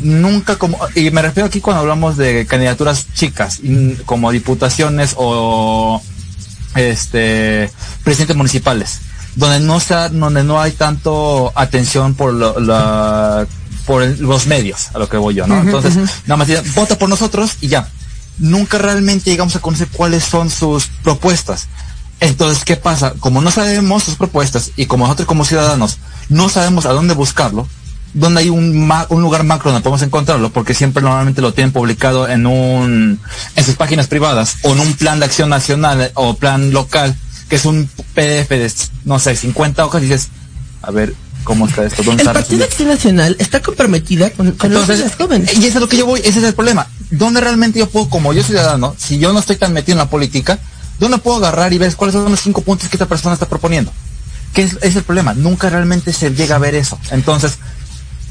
[0.00, 3.58] nunca como, y me refiero aquí cuando hablamos de candidaturas chicas,
[4.06, 6.00] como diputaciones o
[6.76, 7.68] este
[8.04, 9.00] presidentes municipales,
[9.34, 13.46] donde no sea, donde no hay tanto atención por lo- la
[13.88, 15.56] por el- los medios, a lo que voy yo, ¿no?
[15.60, 15.96] Entonces,
[16.26, 17.88] nada más dicen, vota por nosotros y ya.
[18.38, 21.66] Nunca realmente llegamos a conocer cuáles son sus propuestas.
[22.20, 23.14] Entonces, ¿qué pasa?
[23.18, 25.98] Como no sabemos sus propuestas y como nosotros como ciudadanos
[26.28, 27.66] no sabemos a dónde buscarlo,
[28.14, 31.72] donde hay un, ma- un lugar macro donde podemos encontrarlo, porque siempre normalmente lo tienen
[31.72, 33.18] publicado en un
[33.56, 37.16] en sus páginas privadas o en un plan de acción nacional o plan local,
[37.48, 38.72] que es un PDF de,
[39.04, 40.28] no sé, 50 hojas y dices,
[40.82, 41.14] a ver,
[41.44, 42.02] ¿cómo está esto?
[42.02, 42.64] ¿Dónde El está Partido?
[42.64, 45.58] Acción Nacional está comprometida con, con los Entonces, jóvenes jóvenes.
[45.58, 46.86] y eso es lo que yo voy, ese es el problema.
[47.10, 50.10] ¿Dónde realmente yo puedo, como yo ciudadano, si yo no estoy tan metido en la
[50.10, 50.58] política,
[50.98, 53.92] dónde puedo agarrar y ver cuáles son los cinco puntos que esta persona está proponiendo?
[54.54, 55.34] ¿Qué es, es el problema?
[55.34, 56.98] Nunca realmente se llega a ver eso.
[57.10, 57.58] Entonces,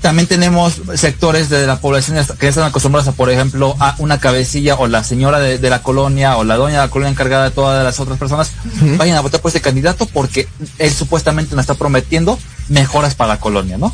[0.02, 4.76] también tenemos sectores de la población que están acostumbrados a, por ejemplo, a una cabecilla
[4.76, 7.52] o la señora de, de la colonia o la doña de la colonia encargada de
[7.52, 8.52] todas las otras personas,
[8.98, 12.38] vayan a votar por este candidato porque él supuestamente nos está prometiendo
[12.70, 13.94] mejoras para la colonia, ¿no?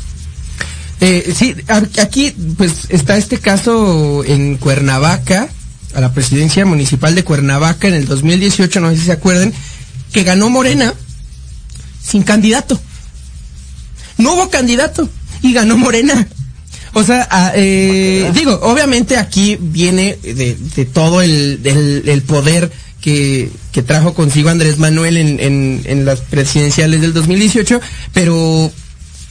[1.00, 1.56] Eh, sí,
[2.00, 5.48] aquí pues está este caso en Cuernavaca,
[5.94, 9.52] a la presidencia municipal de Cuernavaca en el 2018, no sé si se acuerdan,
[10.12, 10.92] que ganó Morena
[12.02, 12.80] sin candidato.
[14.18, 15.08] No hubo candidato
[15.44, 16.26] y ganó Morena.
[16.94, 21.60] O sea, a- eh, digo, obviamente aquí viene de, de todo el,
[22.06, 27.80] el poder que, que trajo consigo Andrés Manuel en, en, en las presidenciales del 2018,
[28.12, 28.70] pero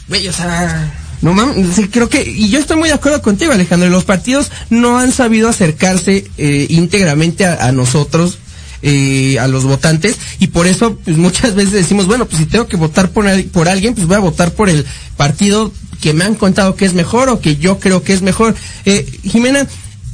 [0.09, 3.89] Güey, o sea, no mames, creo que, y yo estoy muy de acuerdo contigo, Alejandro,
[3.89, 8.37] los partidos no han sabido acercarse eh, íntegramente a, a nosotros,
[8.83, 12.67] eh, a los votantes, y por eso, pues muchas veces decimos, bueno, pues si tengo
[12.67, 14.85] que votar por, por alguien, pues voy a votar por el
[15.17, 18.55] partido que me han contado que es mejor o que yo creo que es mejor.
[18.85, 19.65] Eh, Jimena,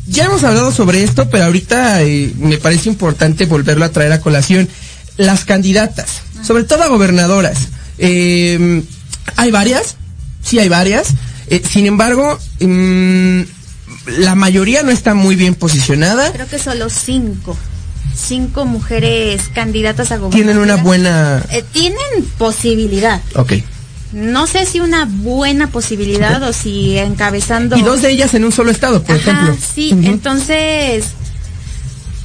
[0.08, 4.22] ya hemos hablado sobre esto, pero ahorita eh, me parece importante volverlo a traer a
[4.22, 4.70] colación.
[5.18, 7.68] Las candidatas, sobre todo a gobernadoras.
[7.98, 8.84] Eh,
[9.36, 9.98] hay varias,
[10.44, 11.10] sí hay varias.
[11.48, 13.42] Eh, sin embargo, mm,
[14.20, 16.32] la mayoría no está muy bien posicionada.
[16.32, 17.58] Creo que solo cinco.
[18.16, 20.54] Cinco mujeres candidatas a gobernadora.
[20.54, 21.44] Tienen una buena...
[21.52, 22.00] Eh, tienen
[22.38, 23.22] posibilidad.
[23.36, 23.54] Ok.
[24.12, 27.78] No sé si una buena posibilidad o si encabezando.
[27.78, 29.58] Y dos de ellas en un solo estado, por Ajá, ejemplo.
[29.76, 31.06] sí, entonces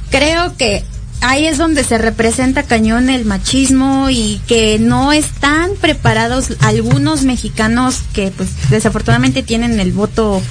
[0.09, 0.83] creo que
[1.21, 8.01] ahí es donde se representa cañón el machismo y que no están preparados algunos mexicanos
[8.13, 10.41] que pues desafortunadamente tienen el voto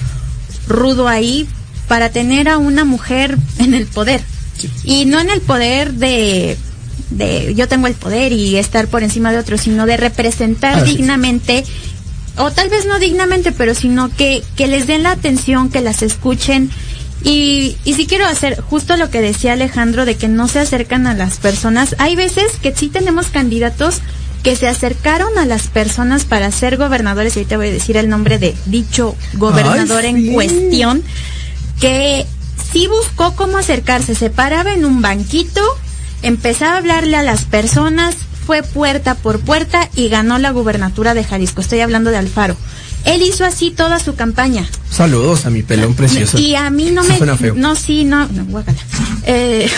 [0.68, 1.48] rudo ahí
[1.88, 4.22] para tener a una mujer en el poder.
[4.84, 6.56] Y no en el poder de,
[7.10, 10.90] de yo tengo el poder y estar por encima de otros, sino de representar Así
[10.92, 10.96] es.
[10.98, 11.64] dignamente,
[12.36, 16.02] o tal vez no dignamente, pero sino que, que les den la atención, que las
[16.02, 16.70] escuchen.
[17.22, 21.06] Y, y sí quiero hacer justo lo que decía Alejandro de que no se acercan
[21.06, 21.96] a las personas.
[21.98, 24.00] Hay veces que sí tenemos candidatos
[24.42, 28.10] que se acercaron a las personas para ser gobernadores, y ahorita voy a decir el
[28.10, 30.32] nombre de dicho gobernador Ay, en sí.
[30.34, 31.02] cuestión,
[31.80, 32.26] que
[32.72, 35.62] sí buscó cómo acercarse, se paraba en un banquito,
[36.22, 41.24] empezaba a hablarle a las personas, fue puerta por puerta y ganó la gubernatura de
[41.24, 41.60] Jalisco.
[41.60, 42.56] Estoy hablando de Alfaro.
[43.04, 44.66] Él hizo así toda su campaña.
[44.90, 46.38] Saludos a mi pelón precioso.
[46.38, 47.16] Y a mí no me...
[47.18, 47.54] suena feo.
[47.54, 48.78] No, sí, no, no, guácala.
[49.26, 49.70] Eh,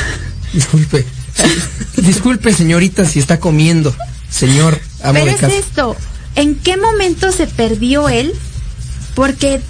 [0.53, 1.05] Disculpe.
[1.97, 3.95] Disculpe, señorita, si está comiendo.
[4.31, 5.97] Señor, amo pero de es esto,
[6.35, 8.33] ¿en qué momento se perdió él?
[9.15, 9.61] Porque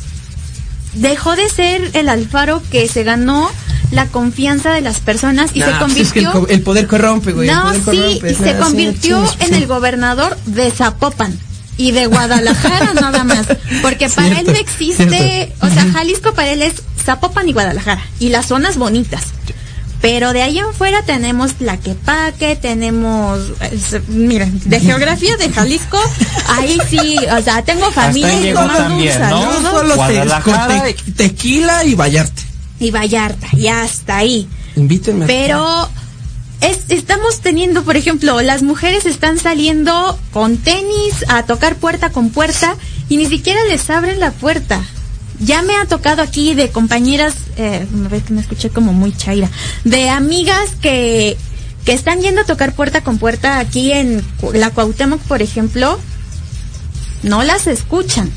[0.97, 3.51] dejó de ser el Alfaro que se ganó
[3.93, 6.33] la confianza de las personas y Nah, se pues es que el, convirtió...
[6.43, 7.49] co- el poder corrompe, güey.
[7.49, 8.31] el No, poder sí, corrompe.
[8.33, 11.39] y se convirtió sí, en el gobernador de Zapopan
[11.79, 13.47] y de Guadalajara nada más,
[13.83, 15.67] porque para Cierto, él no existe, cierto.
[15.67, 19.23] o sea, Jalisco para él es Zapopan y Guadalajara y las zonas bonitas.
[20.03, 23.41] Pero de ahí en fuera tenemos Tlaquepaque, tenemos,
[23.73, 25.99] es- miren, de geografía de Jalisco,
[26.49, 29.61] ahí sí, o sea, tengo familia y también, ¿no?
[29.61, 32.43] No solo te- Guadalajara con te- tequila y Vallarte.
[32.79, 34.47] y Vallarta, y hasta ahí.
[34.77, 35.27] Invítenme.
[35.27, 35.89] Pero
[36.61, 42.29] es, estamos teniendo, por ejemplo, las mujeres están saliendo con tenis a tocar puerta con
[42.31, 42.77] puerta
[43.09, 44.81] y ni siquiera les abren la puerta.
[45.41, 49.51] Ya me ha tocado aquí de compañeras, eh, me que me escuché como muy chaira,
[49.85, 51.37] de amigas que,
[51.85, 54.23] que están yendo a tocar puerta con puerta aquí en
[54.55, 55.99] la Cuauhtémoc, por ejemplo,
[57.23, 58.31] no las escuchan.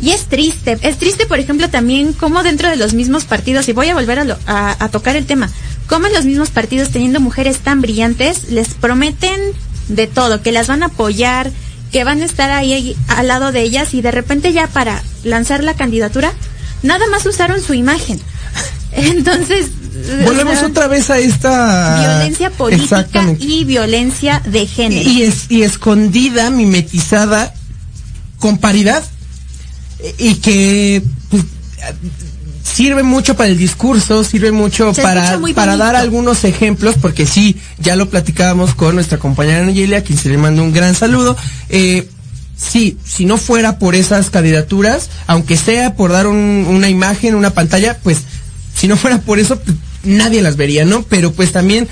[0.00, 3.72] Y es triste, es triste por ejemplo también como dentro de los mismos partidos, y
[3.72, 5.50] voy a volver a, lo- a- tocar el tema,
[5.88, 9.40] como en los mismos partidos teniendo mujeres tan brillantes, les prometen
[9.88, 11.50] de todo, que las van a apoyar,
[11.92, 15.62] que van a estar ahí al lado de ellas y de repente ya para lanzar
[15.62, 16.32] la candidatura
[16.82, 18.20] nada más usaron su imagen.
[18.92, 19.66] Entonces,
[20.24, 25.08] Volvemos otra vez a esta violencia política y violencia de género.
[25.08, 27.54] y, es, y escondida, mimetizada,
[28.38, 29.02] con paridad,
[30.18, 31.44] y que pues,
[32.62, 37.56] sirve mucho para el discurso, sirve mucho Se para, para dar algunos ejemplos, porque sí,
[37.78, 41.36] ya lo platicábamos con nuestra compañera Angelia, a quien se le manda un gran saludo.
[41.70, 42.08] Eh,
[42.56, 47.50] sí, si no fuera por esas candidaturas, aunque sea por dar un- una imagen, una
[47.50, 48.18] pantalla, pues
[48.74, 51.02] si no fuera por eso, pues, nadie las vería, ¿no?
[51.02, 51.88] Pero pues también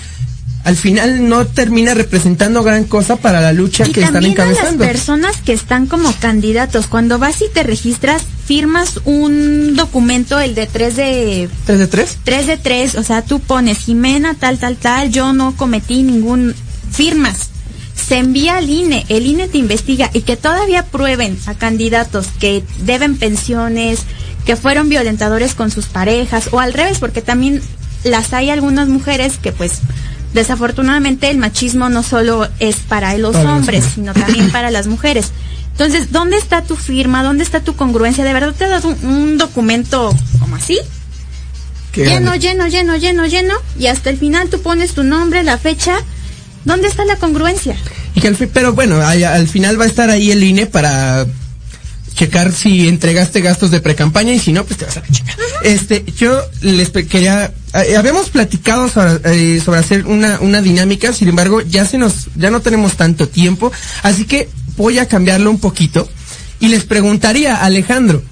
[0.65, 4.45] al final no termina representando gran cosa para la lucha y que están también a
[4.47, 4.85] las encabezando.
[4.85, 10.67] personas que están como candidatos, cuando vas y te registras, firmas un documento, el de
[10.67, 12.19] 3 de ¿Tres de tres?
[12.25, 16.55] 3 de 3, o sea, tú pones Jimena tal tal tal, yo no cometí ningún
[16.91, 17.51] firmas.
[18.07, 22.63] Se envía al INE, el INE te investiga y que todavía prueben a candidatos que
[22.81, 24.01] deben pensiones,
[24.45, 27.63] que fueron violentadores con sus parejas o al revés, porque también
[28.05, 29.81] las hay algunas mujeres que pues
[30.35, 35.33] desafortunadamente el machismo no solo es para los Para hombres, sino también para las mujeres.
[35.73, 37.23] Entonces, ¿dónde está tu firma?
[37.23, 38.25] ¿Dónde está tu congruencia?
[38.25, 40.79] ¿De verdad te dado un, un documento como así?
[41.91, 42.39] Qué lleno, grande.
[42.41, 45.97] lleno, lleno, lleno, lleno, y hasta el final tú pones tu nombre, la fecha.
[46.65, 47.77] ¿Dónde está la congruencia?
[48.15, 51.27] Y que al fin- pero bueno, al final va a estar ahí el INE para
[52.15, 55.37] checar si entregaste gastos de precampaña y si no, pues te vas a la chica.
[55.65, 61.29] Este, yo les quería, eh, habíamos platicado sobre, eh, sobre hacer una, una dinámica, sin
[61.29, 63.73] embargo, ya se nos, ya no tenemos tanto tiempo,
[64.05, 66.09] así que voy a cambiarlo un poquito
[66.61, 68.23] y les preguntaría, Alejandro,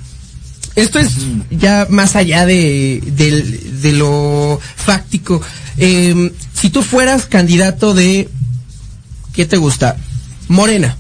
[0.77, 1.09] esto es
[1.51, 5.43] ya más allá de, del- de lo fáctico.
[5.77, 8.29] Eh, si tú fueras candidato de,
[9.35, 9.97] ¿qué te gusta?
[10.47, 10.97] Morena.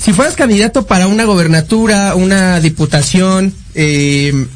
[0.00, 4.46] Si fueras candidato para una gobernatura, una diputación, eh,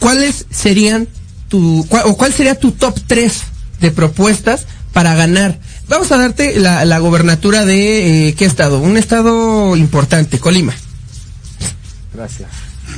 [0.00, 1.06] ¿cuáles serían
[1.48, 3.32] tu, cua- o cuál sería tu top 3
[3.80, 5.60] de propuestas para ganar?
[5.86, 8.80] Vamos a darte la, la gobernatura de, eh, ¿qué estado?
[8.80, 10.74] Un estado importante, Colima.
[12.12, 12.50] Gracias.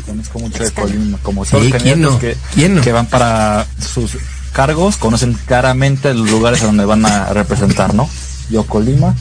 [0.07, 2.19] Conozco mucho de Colima, como todos Sí, los ¿quién candidatos no?
[2.21, 2.81] que, ¿Quién no?
[2.81, 4.13] que van para sus
[4.53, 8.09] cargos, conocen claramente los lugares a donde van a representar, ¿no?
[8.51, 9.15] Yo Colima,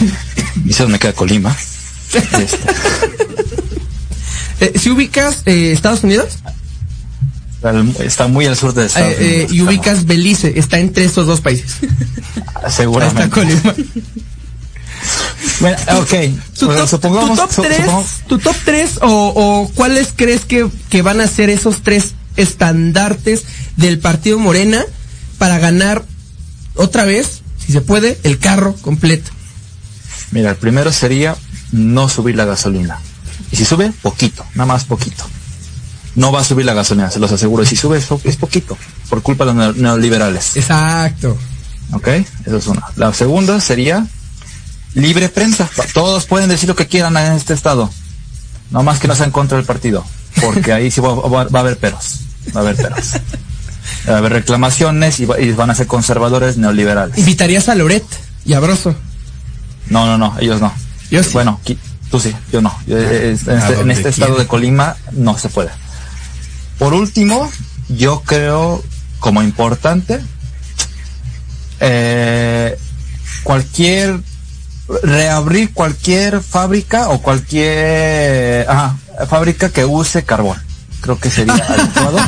[0.64, 1.54] y sé dónde queda Colima.
[2.12, 2.46] Este,
[4.60, 6.38] Eh, si ubicas eh, Estados Unidos
[7.98, 9.52] está muy al sur de Estados eh, eh, Unidos.
[9.52, 11.78] y ubicas Belice, está entre estos dos países.
[11.82, 13.22] estamos- Ahí seguramente.
[13.24, 13.74] está Colima.
[15.60, 16.10] Bueno, ok.
[16.58, 20.08] Tu Bueno, top, supongamos, tu top su- 3, supongamos- tu top tres o, o cuáles
[20.14, 23.44] crees que, que van a ser esos tres estandartes
[23.76, 24.84] del partido Morena
[25.38, 26.04] para ganar
[26.74, 29.30] otra vez, si se puede, el carro completo.
[30.30, 31.36] Mira, el primero sería
[31.72, 32.98] no subir la gasolina.
[33.50, 35.24] Y si sube, poquito, nada más poquito.
[36.14, 37.62] No va a subir la gasolina, se los aseguro.
[37.62, 38.76] Y si sube, es, po- es poquito,
[39.10, 40.56] por culpa de los neo- neoliberales.
[40.56, 41.36] Exacto.
[41.92, 42.08] ¿Ok?
[42.46, 42.82] Eso es una.
[42.96, 44.06] La segunda sería
[44.94, 45.68] libre prensa.
[45.92, 47.90] Todos pueden decir lo que quieran en este estado.
[48.70, 50.04] No más que no sea en contra del partido.
[50.40, 52.20] Porque ahí sí va, va- va a haber peros.
[52.54, 53.14] Va a haber peros.
[54.08, 57.18] Va a haber reclamaciones y, va- y van a ser conservadores neoliberales.
[57.18, 58.04] Invitarías a Loret
[58.44, 58.94] y a Broso.
[59.88, 60.72] No, no, no, ellos no.
[61.10, 61.30] Yo sí.
[61.32, 61.76] Bueno, qui-
[62.10, 62.76] tú sí, yo no.
[62.86, 65.70] Yo, eh, en, ¿A este, en dónde este estado de Colima no se puede.
[66.78, 67.50] Por último,
[67.88, 68.82] yo creo
[69.20, 70.20] como importante
[71.80, 72.76] eh,
[73.42, 74.20] cualquier
[75.02, 80.58] reabrir cualquier fábrica o cualquier ajá, fábrica que use carbón.
[81.00, 82.18] Creo que sería adecuado.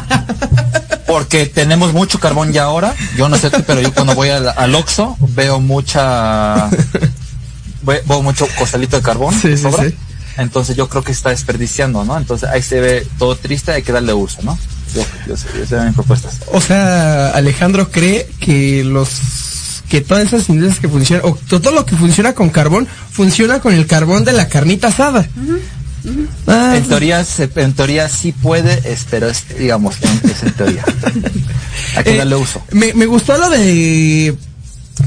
[1.07, 2.94] Porque tenemos mucho carbón ya ahora.
[3.16, 6.68] Yo no sé tú, pero yo cuando voy al, al Oxxo veo mucha
[7.83, 9.35] ve- veo mucho costalito de carbón.
[9.35, 9.85] Sí, que sí, sobra.
[9.88, 9.94] sí.
[10.37, 12.16] Entonces yo creo que está desperdiciando, ¿no?
[12.18, 14.59] Entonces ahí se ve todo triste, hay que darle uso, ¿no?
[14.94, 16.40] Yo, yo, sé- yo sé mis propuestas.
[16.52, 19.09] O sea, Alejandro cree que los
[19.88, 23.74] que todas esas industrias que funcionan, o todo lo que funciona con carbón, funciona con
[23.74, 25.28] el carbón de la carnita asada.
[26.47, 30.85] Ah, En teoría, se- en teoría sí puede, pero es, digamos, es en teoría.
[31.97, 32.62] Hay que eh, darle uso.
[32.72, 34.35] Me, me gustó lo de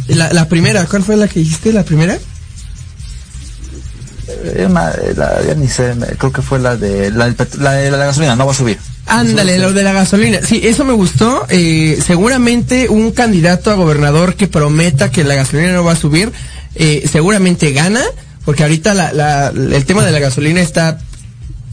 [0.07, 0.85] la, la primera.
[0.85, 1.71] ¿Cuál fue la que dijiste?
[1.71, 2.17] ¿La primera?
[4.29, 7.73] Eh, eh, la- ya ni sé, creo que fue la de la, del pet- la
[7.73, 8.77] de la gasolina, no va a subir.
[9.05, 10.39] Ándale, lo de la gasolina.
[10.45, 11.45] Sí, eso me gustó.
[11.49, 16.31] Eh, seguramente un candidato a gobernador que prometa que la gasolina no va a subir,
[16.75, 18.01] eh, seguramente gana,
[18.47, 20.99] porque ahorita la, la- el tema de la gasolina está,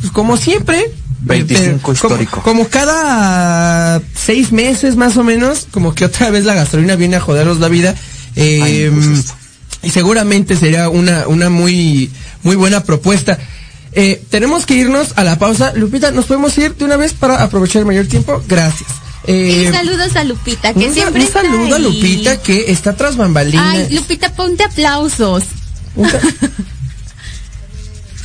[0.01, 0.91] pues, como siempre.
[1.21, 2.43] 25 eh, como- histórico.
[2.43, 7.21] Como, cada seis meses más o menos, como que otra vez la gasolina viene a
[7.21, 7.95] jodernos la vida.
[8.35, 9.23] Eh, Ay,
[9.85, 12.11] y seguramente sería una, una muy,
[12.43, 13.39] muy buena propuesta.
[13.93, 15.75] Eh, tenemos que irnos a la pausa.
[15.77, 18.43] Lupita, ¿nos podemos ir de una vez para aprovechar el mayor tiempo?
[18.49, 18.91] Gracias.
[19.29, 21.79] Eh, y saludos a Lupita, que un, siempre un está saludo a.
[21.79, 23.65] Lupita que está tras bambalinas.
[23.65, 25.45] Ay, Lupita, ponte aplausos.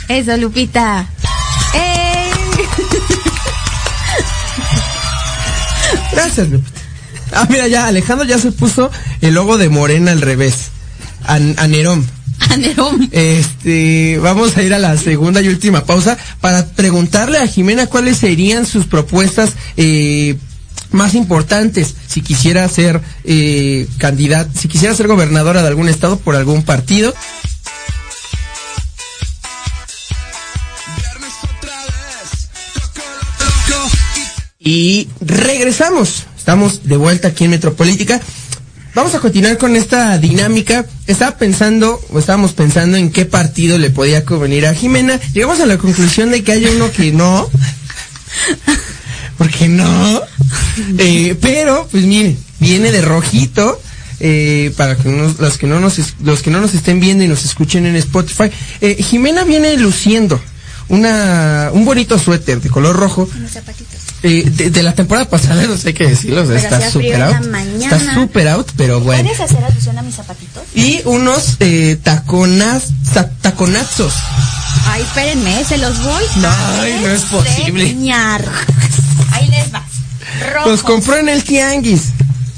[0.08, 1.08] Eso, Lupita.
[1.74, 2.32] ¡Ey!
[6.12, 6.80] Gracias, Lupita.
[7.32, 8.90] Ah, mira, ya Alejandro ya se puso
[9.22, 10.70] el logo de Morena al revés.
[11.26, 12.06] An- a Nerón.
[12.50, 13.08] A Nerón.
[13.12, 18.18] Este, vamos a ir a la segunda y última pausa para preguntarle a Jimena cuáles
[18.18, 20.38] serían sus propuestas eh,
[20.92, 26.36] más importantes si quisiera ser eh, candidata, si quisiera ser gobernadora de algún estado por
[26.36, 27.14] algún partido.
[34.60, 36.26] Y regresamos.
[36.38, 38.20] Estamos de vuelta aquí en Metropolítica.
[38.94, 40.86] Vamos a continuar con esta dinámica.
[41.08, 45.18] Estaba pensando, o estábamos pensando en qué partido le podía convenir a Jimena.
[45.34, 47.50] Llegamos a la conclusión de que hay uno que no.
[49.38, 50.22] Porque no.
[50.98, 53.82] Eh, pero, pues mire, viene de rojito.
[54.20, 57.46] Eh, para que los que no nos los que no nos estén viendo y nos
[57.46, 58.52] escuchen en Spotify,
[58.82, 60.42] eh, Jimena viene luciendo
[60.90, 63.99] una un bonito suéter de color rojo Unos zapatitos.
[64.24, 66.86] Eh, de, de la temporada pasada, no sé qué decirlo, o sea, está la
[67.28, 67.46] out.
[67.82, 69.24] Está super out, pero bueno.
[69.24, 70.64] ¿Puedes hacer alusión a mis zapatitos?
[70.76, 74.14] Y unos eh, taconas, ta- taconazos.
[74.88, 76.24] Ay, espérenme, se los voy.
[76.44, 77.84] a Ay, no es posible.
[77.84, 78.44] enseñar.
[79.32, 79.66] Ahí les.
[80.54, 80.72] Rojos.
[80.72, 82.02] Los compró en el tianguis.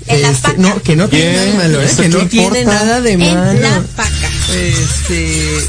[0.07, 0.55] En la paca.
[0.57, 1.85] no, que no tiene nada de malo, ¿eh?
[1.85, 2.83] ¿eso Que no qué tiene importa?
[2.83, 3.51] nada de malo.
[3.51, 4.29] En la paca.
[4.53, 5.59] Este.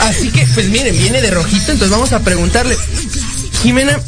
[0.00, 2.76] Así que, pues miren, viene de rojito, entonces vamos a preguntarle.
[3.62, 4.00] Jimena,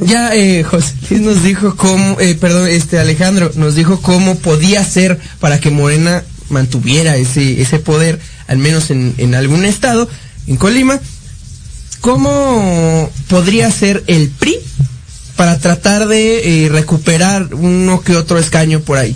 [0.00, 5.18] ya eh, José nos dijo cómo, eh, perdón, este Alejandro nos dijo cómo podía ser
[5.40, 10.08] para que Morena mantuviera ese, ese poder, al menos en, en algún estado,
[10.46, 10.98] en Colima.
[12.00, 14.56] ¿Cómo podría ser el PRI
[15.36, 19.14] para tratar de eh, recuperar uno que otro escaño por ahí?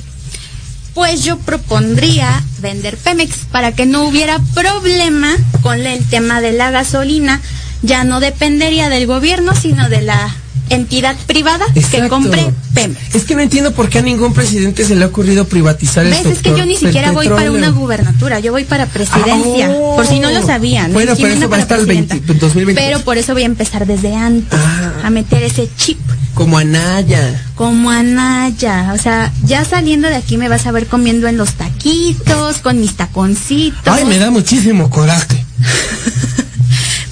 [0.93, 6.71] Pues yo propondría vender Pemex para que no hubiera problema con el tema de la
[6.71, 7.41] gasolina.
[7.83, 10.35] Ya no dependería del gobierno, sino de la
[10.69, 13.15] entidad privada que compre Pemex.
[13.15, 16.13] Es que no entiendo por qué a ningún presidente se le ha ocurrido privatizar el.
[16.15, 19.69] Es que yo ni siquiera voy para una gubernatura, yo voy para presidencia.
[19.71, 20.93] Ah, por si no lo sabían.
[20.93, 22.15] Bueno, pero eso va a estar el presidenta.
[22.15, 22.85] 20 2022.
[22.89, 25.03] Pero por eso voy a empezar desde antes Ah.
[25.05, 25.99] a meter ese chip.
[26.35, 27.45] Como Anaya.
[27.55, 31.53] Como Anaya, o sea, ya saliendo de aquí me vas a ver comiendo en los
[31.55, 33.83] taquitos, con mis taconcitos.
[33.93, 35.45] Ay, me da muchísimo coraje.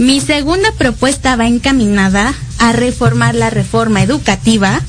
[0.00, 4.80] Mi segunda propuesta va encaminada a reformar la reforma educativa,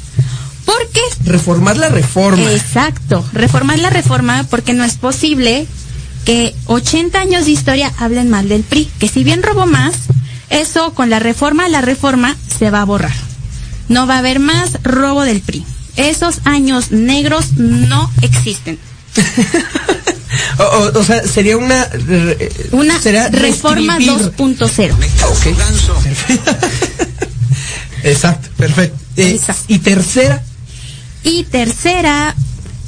[0.64, 2.42] porque Reformar la reforma.
[2.54, 5.68] Exacto, reformar la reforma porque no es posible
[6.24, 9.96] que 80 años de historia hablen mal del PRI, que si bien robó más,
[10.50, 13.12] eso con la reforma, la reforma se va a borrar.
[13.90, 15.66] No va a haber más robo del PRI.
[15.98, 18.80] Esos años negros no existen.
[20.62, 21.88] o, o- o sea, sería una...
[22.10, 24.34] eh, Una será reforma reescribir.
[24.38, 24.94] 2.0.
[25.30, 25.48] Ok.
[28.04, 28.98] Exacto, perfecto.
[29.18, 29.64] Eh, Exacto.
[29.68, 30.44] Y tercera,
[31.24, 32.36] Y tercera,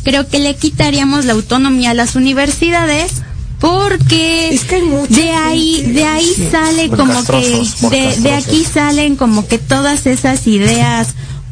[0.04, 3.12] creo que le quitaríamos la autonomía a las universidades
[3.60, 9.48] porque Es que de ahí de ahí sale como que de, de aquí salen como
[9.48, 11.10] que todas esas ideas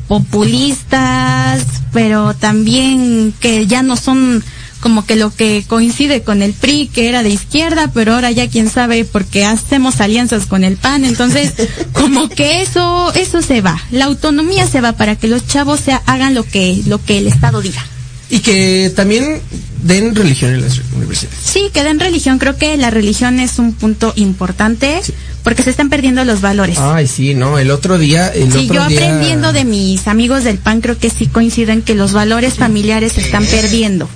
[0.09, 1.63] populistas,
[1.93, 4.43] pero también que ya no son
[4.81, 8.49] como que lo que coincide con el PRI, que era de izquierda, pero ahora ya
[8.49, 11.53] quién sabe porque hacemos alianzas con el PAN, entonces
[11.93, 15.93] como que eso eso se va, la autonomía se va para que los chavos se
[16.05, 17.85] hagan lo que lo que el Estado diga.
[18.29, 19.41] y que también
[19.83, 21.37] den religión en las universidades.
[21.43, 25.01] Sí, que den religión, creo que la religión es un punto importante
[25.43, 26.77] porque se están perdiendo los valores.
[26.79, 28.27] Ay, sí, no, el otro día...
[28.29, 31.81] El Sí, otro yo día- aprendiendo de mis amigos del PAN creo que sí coinciden
[31.81, 34.07] que los valores familiares se están perdiendo.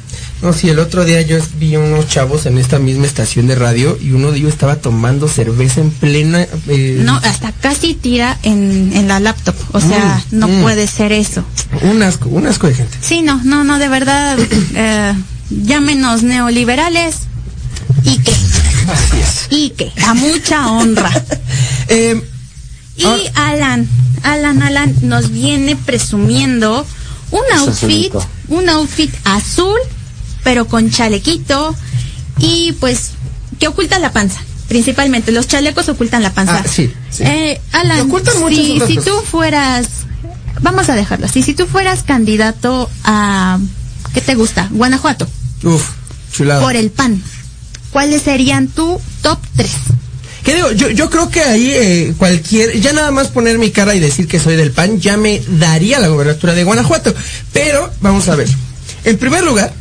[0.42, 3.98] No, sí, el otro día yo vi unos chavos en esta misma estación de radio
[4.02, 6.46] y uno de ellos estaba tomando cerveza en plena...
[6.68, 9.56] eh, No, hasta casi tira en, en la laptop.
[9.72, 10.62] O sea, Mm, no mm.
[10.62, 11.44] puede ser eso.
[11.82, 12.98] Un asco, un asco de gente.
[13.02, 14.38] Sí, no, no, no, de verdad,
[14.76, 15.14] eh,
[15.50, 17.16] llámenos neoliberales
[18.04, 19.48] y que, Así es.
[19.50, 21.12] y que, a mucha honra.
[21.88, 22.20] Eh,
[22.98, 23.50] Y Ah.
[23.52, 23.88] Alan,
[24.24, 26.86] Alan, Alan nos viene presumiendo
[27.32, 28.12] un outfit,
[28.48, 29.78] un outfit azul,
[30.46, 31.76] pero con chalequito
[32.38, 33.12] y pues
[33.60, 34.40] que oculta la panza.
[34.70, 36.62] Principalmente, los chalecos ocultan la panza.
[36.64, 37.24] Ah, sí, sí.
[37.24, 38.10] Eh, Alan,
[38.50, 39.88] si, si tú fueras,
[40.62, 43.60] vamos a dejarlo así, si tú fueras candidato a,
[44.14, 44.70] ¿qué te gusta?
[44.72, 45.28] Guanajuato,
[45.64, 45.90] uf,
[46.32, 46.62] chulada.
[46.62, 47.22] por el PAN,
[47.92, 49.72] ¿cuáles serían tu top 3?
[50.44, 50.72] ¿Qué digo?
[50.74, 54.28] Yo, yo creo que ahí eh, cualquier, ya nada más poner mi cara y decir
[54.28, 57.16] que soy del PAN, ya me daría la gobernatura de Guanajuato.
[57.52, 58.48] Pero, vamos a ver.
[59.06, 59.74] En primer lugar,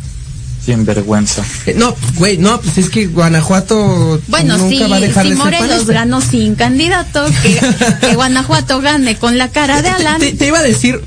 [0.64, 1.44] Sin vergüenza.
[1.66, 5.30] eh, no, güey, no, pues es que Guanajuato Bueno, nunca si, va a dejar si
[5.30, 7.60] de Morelos ganó sin candidato, que,
[8.00, 10.20] que Guanajuato gane con la cara de Alan.
[10.20, 11.02] Te, te iba a decir,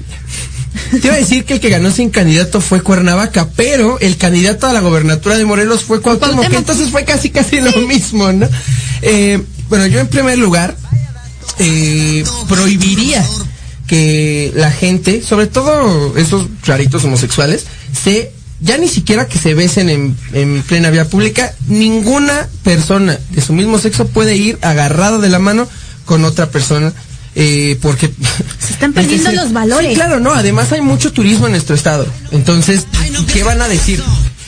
[1.01, 4.67] te iba a decir que el que ganó sin candidato fue Cuernavaca, pero el candidato
[4.67, 6.59] a la gobernatura de Morelos fue Cuauhtémoc, Cuauhtémoc.
[6.59, 8.47] entonces fue casi casi lo mismo, ¿no?
[9.01, 10.75] Eh, bueno, yo en primer lugar
[11.59, 13.25] eh, prohibiría
[13.87, 17.65] que la gente, sobre todo esos raritos homosexuales,
[18.03, 23.41] se ya ni siquiera que se besen en, en plena vía pública, ninguna persona de
[23.41, 25.67] su mismo sexo puede ir agarrado de la mano
[26.05, 26.91] con otra persona.
[27.35, 28.07] eh, porque
[28.59, 29.89] Se están perdiendo los valores.
[29.89, 30.31] Sí, claro, no.
[30.33, 32.07] Además hay mucho turismo en nuestro estado.
[32.31, 32.85] Entonces,
[33.31, 34.03] ¿qué van a decir?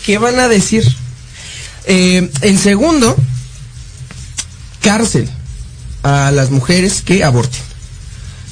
[0.05, 0.84] ¿Qué van a decir?
[1.86, 3.16] Eh, en segundo,
[4.82, 5.30] cárcel
[6.03, 7.62] a las mujeres que aborten.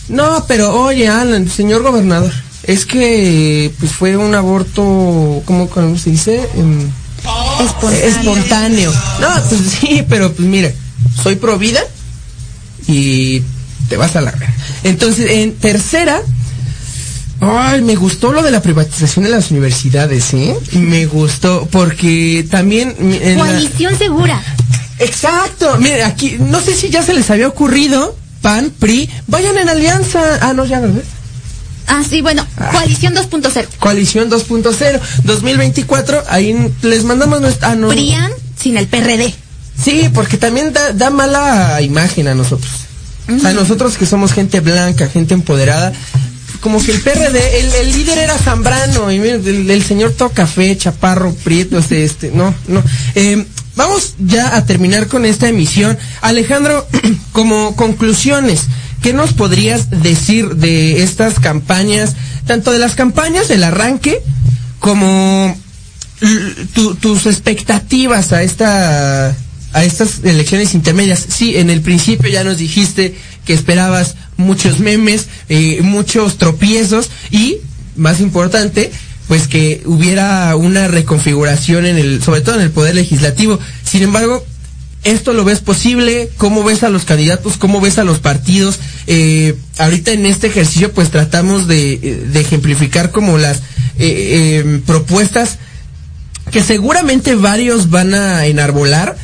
[0.09, 2.31] No, pero oye, Alan, señor gobernador,
[2.67, 6.47] es que pues fue un aborto, ¿cómo, cómo se dice?
[6.55, 6.89] Em,
[7.63, 8.07] Espontáneo.
[8.07, 8.93] espontáneo.
[9.19, 10.71] No, pues sí, pero pues mira,
[11.21, 11.81] soy pro vida
[12.87, 13.41] y
[13.89, 14.33] te vas a la.
[14.83, 16.21] Entonces, en tercera,
[17.41, 20.55] ay, me gustó lo de la privatización de las universidades, ¿eh?
[20.73, 24.41] Me gustó porque también en la- Coalición segura.
[24.99, 29.69] Exacto, mire, aquí no sé si ya se les había ocurrido PAN, PRI, vayan en
[29.69, 30.19] alianza.
[30.41, 31.03] Ah, no, ya, ¿verdad?
[31.87, 33.65] Ah, sí, bueno, coalición 2.0.
[33.79, 37.71] Coalición 2.0, 2024, ahí les mandamos nuestra...
[37.71, 37.87] Ah, no.
[37.89, 39.33] PRIAN sin el PRD.
[39.81, 42.71] Sí, porque también da, da mala imagen a nosotros.
[43.41, 45.91] Sea, nosotros que somos gente blanca, gente empoderada,
[46.61, 50.29] como que el PRD, el, el líder era Zambrano, y miren, el, el señor todo
[50.29, 52.81] café, chaparro, prieto, este, este, no, no.
[53.15, 55.97] Eh, vamos ya a terminar con esta emisión.
[56.21, 56.87] Alejandro,
[57.33, 58.67] como conclusiones,
[59.07, 62.13] ¿qué nos podrías decir de estas campañas,
[62.45, 64.21] tanto de las campañas del arranque,
[64.79, 65.57] como
[66.73, 69.33] tu- tus expectativas a esta
[69.71, 71.25] a estas elecciones intermedias.
[71.29, 77.59] Sí, en el principio ya nos dijiste que esperabas muchos memes, eh, muchos tropiezos y,
[77.95, 78.91] más importante,
[79.29, 83.57] pues que hubiera una reconfiguración en el, sobre todo en el poder legislativo.
[83.85, 84.43] Sin embargo,
[85.07, 86.29] ¿Esto lo ves posible?
[86.37, 87.55] ¿Cómo ves a los candidatos?
[87.57, 88.79] ¿Cómo ves a los partidos?
[89.07, 93.61] Eh, ahorita en este ejercicio pues tratamos de, eh, ejemplificar como las eh,
[93.99, 95.59] eh, propuestas
[96.51, 99.17] que seguramente varios van a enarbolar.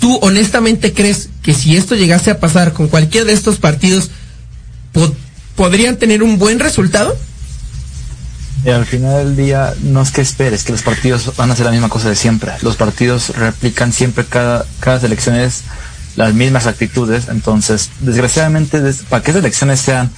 [0.00, 4.10] ¿Tú honestamente crees que si esto llegase a pasar con cualquiera de estos partidos,
[4.92, 5.14] po-
[5.54, 7.16] podrían tener un buen resultado?
[8.64, 11.66] Y al final del día, no es que esperes que los partidos van a hacer
[11.66, 12.52] la misma cosa de siempre.
[12.62, 15.62] Los partidos replican siempre cada, cada elecciones
[16.14, 17.24] las mismas actitudes.
[17.28, 20.10] Entonces, desgraciadamente, des- para que esas elecciones sean,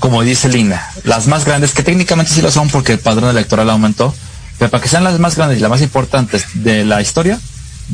[0.00, 3.70] como dice Lina, las más grandes, que técnicamente sí lo son porque el padrón electoral
[3.70, 4.12] aumentó,
[4.58, 7.38] pero para que sean las más grandes y las más importantes de la historia,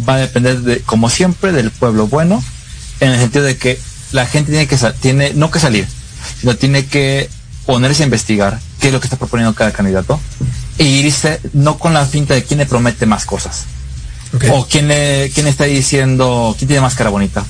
[0.08, 2.42] va a depender de, como siempre, del pueblo bueno,
[3.00, 3.78] en el sentido de que
[4.12, 5.86] la gente tiene que, tiene, no que salir,
[6.40, 7.28] sino tiene que
[7.66, 10.18] ponerse a investigar qué es lo que está proponiendo cada candidato
[10.78, 13.64] e irse no con la finta de quién le promete más cosas
[14.50, 17.44] o quién, le- quién está diciendo quién tiene más cara bonita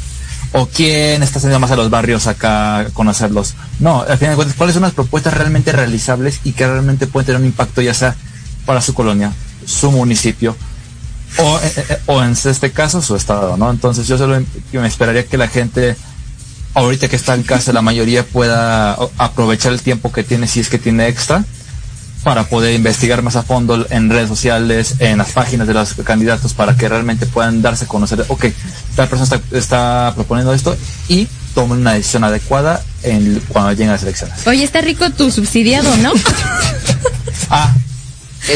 [0.53, 3.55] o quién está saliendo más a los barrios acá a conocerlos.
[3.81, 7.27] No, al final de cuentas, ¿cuáles son las propuestas realmente realizables y que realmente pueden
[7.27, 8.15] tener un impacto ya sea
[8.67, 9.33] para su colonia,
[9.65, 10.55] su municipio
[11.39, 13.71] o, eh, eh, o en este caso su estado, ¿no?
[13.71, 15.97] Entonces yo solo em- me esperaría que la gente
[16.75, 20.69] ahorita que está en casa la mayoría pueda aprovechar el tiempo que tiene si es
[20.69, 21.45] que tiene extra
[22.23, 26.55] para poder investigar más a fondo en redes sociales, en las páginas de los candidatos
[26.55, 28.47] para que realmente puedan darse a conocer, ok,
[28.95, 30.77] tal persona está, está proponiendo esto
[31.09, 34.47] y tomen una decisión adecuada en, cuando lleguen las elecciones.
[34.47, 36.13] Oye, está rico tu subsidiado, ¿no?
[37.51, 37.75] Ah,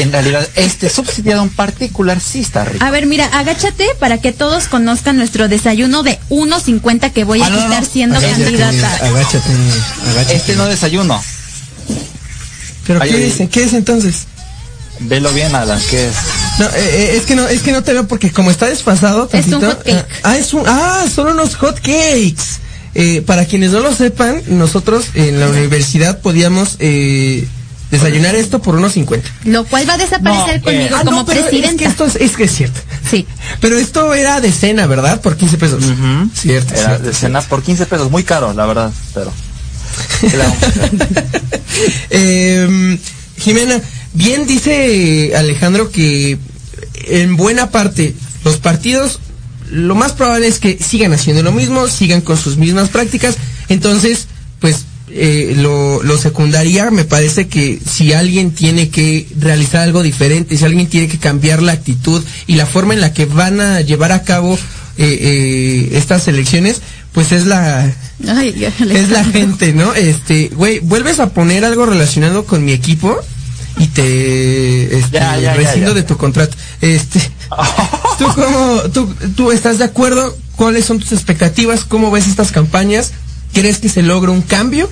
[0.01, 2.83] en realidad este subsidiado en particular sí está rico.
[2.83, 7.45] A ver, mira, agáchate para que todos conozcan nuestro desayuno de 1.50 que voy a
[7.45, 7.89] Ah, no, no, quitar no.
[7.89, 8.95] siendo Agáchate, candidata.
[9.05, 9.51] Agáchate,
[10.11, 10.35] agáchate.
[10.35, 11.21] Este no desayuno.
[12.85, 13.47] ¿Pero Ay, qué?
[13.49, 14.25] ¿Qué es entonces?
[14.99, 16.13] Velo bien, Alan, que es.
[16.57, 19.29] No, eh, eh, es que no, es que no te veo porque como está desfasado.
[19.31, 20.05] Es un tantito, hot cake.
[20.23, 22.59] Ah, es un, ah, son unos hot cakes.
[22.95, 27.47] Eh, para quienes no lo sepan, nosotros en la universidad podíamos eh,
[27.91, 29.29] desayunar esto por unos 50.
[29.45, 31.67] Lo cual va a desaparecer No, conmigo Ah, como no, presidenta.
[31.69, 32.79] Es que esto es, es que es cierto.
[33.09, 33.25] Sí.
[33.61, 35.21] Pero esto era de cena, ¿verdad?
[35.21, 35.83] Por 15 pesos.
[36.33, 36.73] Cierto.
[36.73, 39.31] Era cierto, de cena por 15 pesos, muy caro, la verdad, pero.
[40.21, 41.25] ¿qué le vamos a hacer?
[42.09, 42.99] Eh,
[43.37, 43.79] Jimena,
[44.13, 46.37] bien dice Alejandro que
[47.05, 49.19] en buena parte los partidos
[49.69, 53.35] lo más probable es que sigan haciendo lo mismo, sigan con sus mismas prácticas.
[53.69, 54.27] Entonces,
[54.59, 60.57] pues eh, lo, lo secundaria me parece que si alguien tiene que realizar algo diferente,
[60.57, 63.81] si alguien tiene que cambiar la actitud y la forma en la que van a
[63.81, 64.59] llevar a cabo eh,
[65.21, 66.81] eh, estas elecciones,
[67.13, 67.93] pues es la
[68.27, 69.93] Ay, ya le- es la gente, ¿no?
[69.93, 73.15] Este, güey, vuelves a poner algo relacionado con mi equipo
[73.79, 75.93] y te este, Ya, ya, ya, rescindo ya.
[75.93, 76.55] de tu contrato.
[76.81, 77.19] Este,
[78.19, 80.35] ¿tú cómo, tú, tú estás de acuerdo?
[80.55, 81.83] ¿Cuáles son tus expectativas?
[81.85, 83.11] ¿Cómo ves estas campañas?
[83.53, 84.89] ¿Crees que se logra un cambio?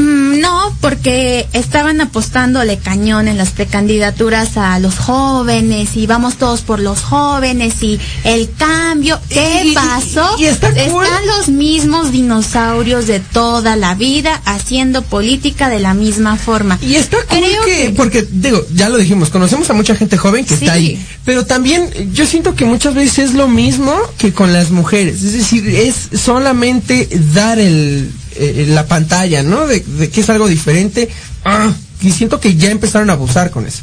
[0.00, 6.62] Mm, No, porque estaban apostándole cañón en las precandidaturas a los jóvenes y vamos todos
[6.62, 9.20] por los jóvenes y el cambio.
[9.28, 10.36] ¿Qué Y- y- pasó?
[10.38, 11.04] y está cool.
[11.04, 16.78] Están los mismos dinosaurios de toda la vida haciendo política de la misma forma.
[16.80, 20.16] Y está cool Creo que, que- porque digo, ya lo dijimos, conocemos a mucha gente
[20.16, 20.64] joven que Sí.
[20.64, 24.70] está ahí, pero también yo siento que muchas veces es lo mismo que con las
[24.70, 28.10] mujeres, es decir, es solamente dar el
[28.40, 29.66] eh, la pantalla, ¿no?
[29.66, 31.08] De, de que es algo diferente.
[31.44, 33.80] Ah, y siento que ya empezaron a abusar con eso.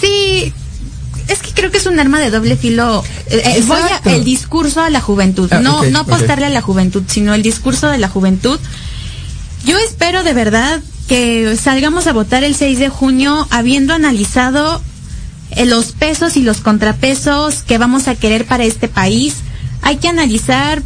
[0.00, 0.52] Sí,
[1.28, 3.02] es que creo que es un arma de doble filo.
[3.28, 6.60] Eh, eh, voy a- el discurso a la juventud, Ah, no, no apostarle a la
[6.62, 8.58] juventud, sino el discurso de la juventud.
[9.64, 14.82] Yo espero de verdad que salgamos a votar el 6 de junio habiendo analizado
[15.52, 19.36] eh, los pesos y los contrapesos que vamos a querer para este país.
[19.82, 20.82] Hay que analizar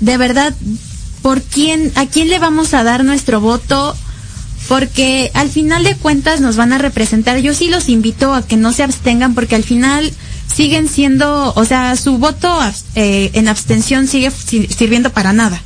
[0.00, 0.54] de verdad
[1.22, 3.96] por quién, a quién le vamos a dar nuestro voto,
[4.68, 7.38] porque al final de cuentas nos van a representar.
[7.38, 10.12] Yo sí los invito a que no se abstengan, porque al final
[10.54, 12.58] siguen siendo, o sea, su voto
[12.94, 15.60] eh, en abstención sigue si- sirviendo para nada.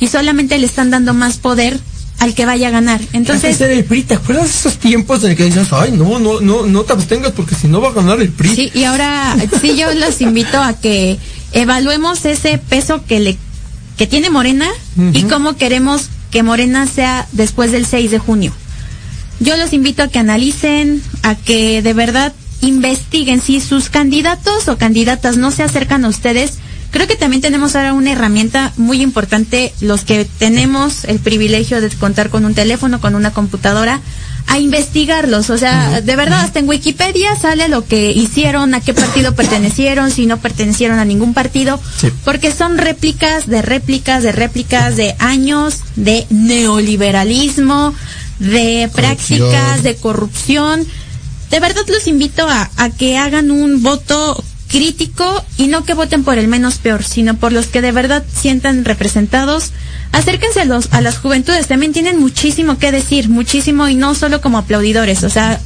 [0.00, 1.78] Y solamente le están dando más poder
[2.18, 3.00] al que vaya a ganar.
[3.12, 6.18] Entonces, Entonces, el PRI, ¿te acuerdas de esos tiempos en el que dices, ay, no,
[6.18, 8.54] no, no, no te abstengas porque si no va a ganar el PRI?
[8.56, 11.18] Sí, y ahora sí yo los invito a que
[11.52, 13.38] evaluemos ese peso que le
[13.98, 14.68] que tiene Morena
[15.12, 18.52] y cómo queremos que Morena sea después del 6 de junio.
[19.40, 24.78] Yo los invito a que analicen, a que de verdad investiguen si sus candidatos o
[24.78, 26.58] candidatas no se acercan a ustedes.
[26.90, 31.90] Creo que también tenemos ahora una herramienta muy importante, los que tenemos el privilegio de
[31.90, 34.00] contar con un teléfono, con una computadora,
[34.48, 35.50] a investigarlos.
[35.50, 40.10] O sea, de verdad, hasta en Wikipedia sale lo que hicieron, a qué partido pertenecieron,
[40.10, 42.10] si no pertenecieron a ningún partido, Sí.
[42.24, 47.94] porque son réplicas de réplicas de réplicas de años de neoliberalismo,
[48.38, 50.86] de prácticas de corrupción.
[51.50, 56.24] De verdad los invito a, a que hagan un voto crítico y no que voten
[56.24, 59.72] por el menos peor, sino por los que de verdad sientan representados.
[60.12, 64.40] Acérquense a, los, a las juventudes, también tienen muchísimo que decir, muchísimo y no solo
[64.40, 65.60] como aplaudidores, o sea,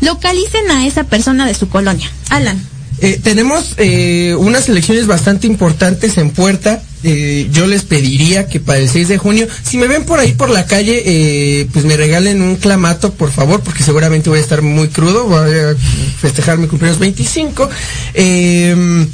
[0.00, 2.10] localicen a esa persona de su colonia.
[2.30, 2.60] Alan.
[3.00, 6.82] Eh, tenemos eh, unas elecciones bastante importantes en puerta.
[7.04, 10.32] Eh, yo les pediría que para el 6 de junio, si me ven por ahí
[10.32, 14.42] por la calle, eh, pues me regalen un clamato, por favor, porque seguramente voy a
[14.42, 15.26] estar muy crudo.
[15.26, 15.76] Voy a
[16.20, 17.68] festejar mi cumpleaños 25.
[18.14, 19.06] Eh,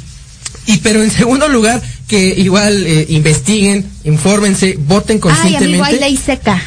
[0.67, 5.65] y pero en segundo lugar, que igual eh, investiguen, infórmense, voten Ay, conscientemente.
[5.65, 6.61] amigo, hay ley seca.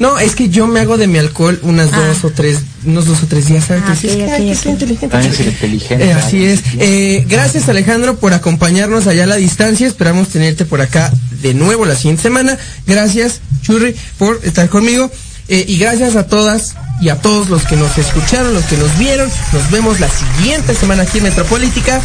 [0.00, 2.06] No, es que yo me hago de mi alcohol unas Ah.
[2.08, 3.98] dos o tres, unos dos o tres días antes.
[4.02, 4.58] Ah, Y es ok, que, ok, ay, que ok.
[4.62, 5.32] soy inteligente.
[5.32, 6.04] Ser inteligente.
[6.06, 6.60] Eh, así es.
[6.78, 9.86] Eh, gracias Alejandro por acompañarnos allá a la distancia.
[9.86, 12.56] Esperamos tenerte por acá de nuevo la siguiente semana.
[12.86, 15.10] Gracias Churri por estar conmigo.
[15.48, 18.96] Eh, y gracias a todas y a todos los que nos escucharon, los que nos
[18.98, 19.28] vieron.
[19.52, 22.00] Nos vemos la siguiente semana aquí en Metropolítica.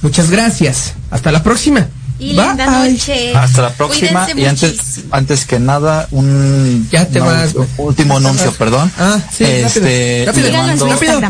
[0.00, 0.94] Muchas gracias.
[1.10, 1.88] Hasta la próxima.
[2.18, 2.92] Y linda Bye.
[2.92, 3.34] noche.
[3.36, 5.06] Hasta la próxima Cuídense y antes muchísimo.
[5.10, 8.56] antes que nada un Ya te no, vas, último anuncio, vas.
[8.56, 8.92] perdón.
[8.98, 10.52] Ah, sí, este rápido.
[10.52, 11.20] Mando- rápido.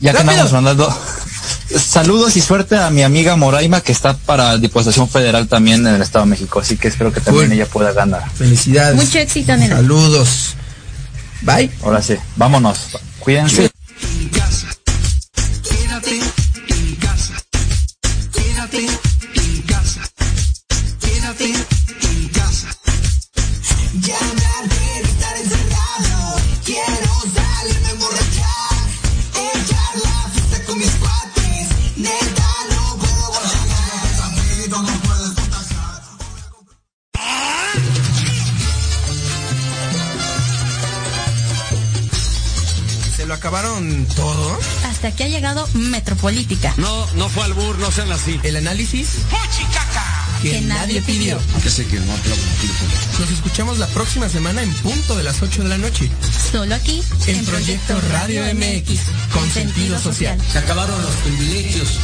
[0.00, 0.32] Ya que Rápido.
[0.32, 1.00] estamos mandando
[1.82, 6.02] saludos y suerte a mi amiga Moraima que está para Diputación Federal también en el
[6.02, 7.54] Estado de México, así que espero que también Cool.
[7.54, 8.30] ella pueda ganar.
[8.34, 8.96] Felicidades.
[8.96, 9.76] Mucho éxito, nena.
[9.76, 10.54] Saludos.
[11.40, 11.70] Bye.
[11.82, 12.78] Ahora sí, vámonos.
[13.20, 13.70] Cuídense.
[46.16, 46.72] Metropolítica.
[46.78, 48.40] No, no fue albur, no sean así.
[48.42, 49.08] El análisis
[50.40, 51.38] que, Que nadie pidió.
[51.62, 52.40] Que sé que no aplaudo.
[53.20, 56.10] Nos escuchamos la próxima semana en punto de las 8 de la noche.
[56.50, 59.00] Solo aquí En Proyecto Radio MX,
[59.30, 60.38] con sentido social.
[60.50, 61.98] Se acabaron los privilegios.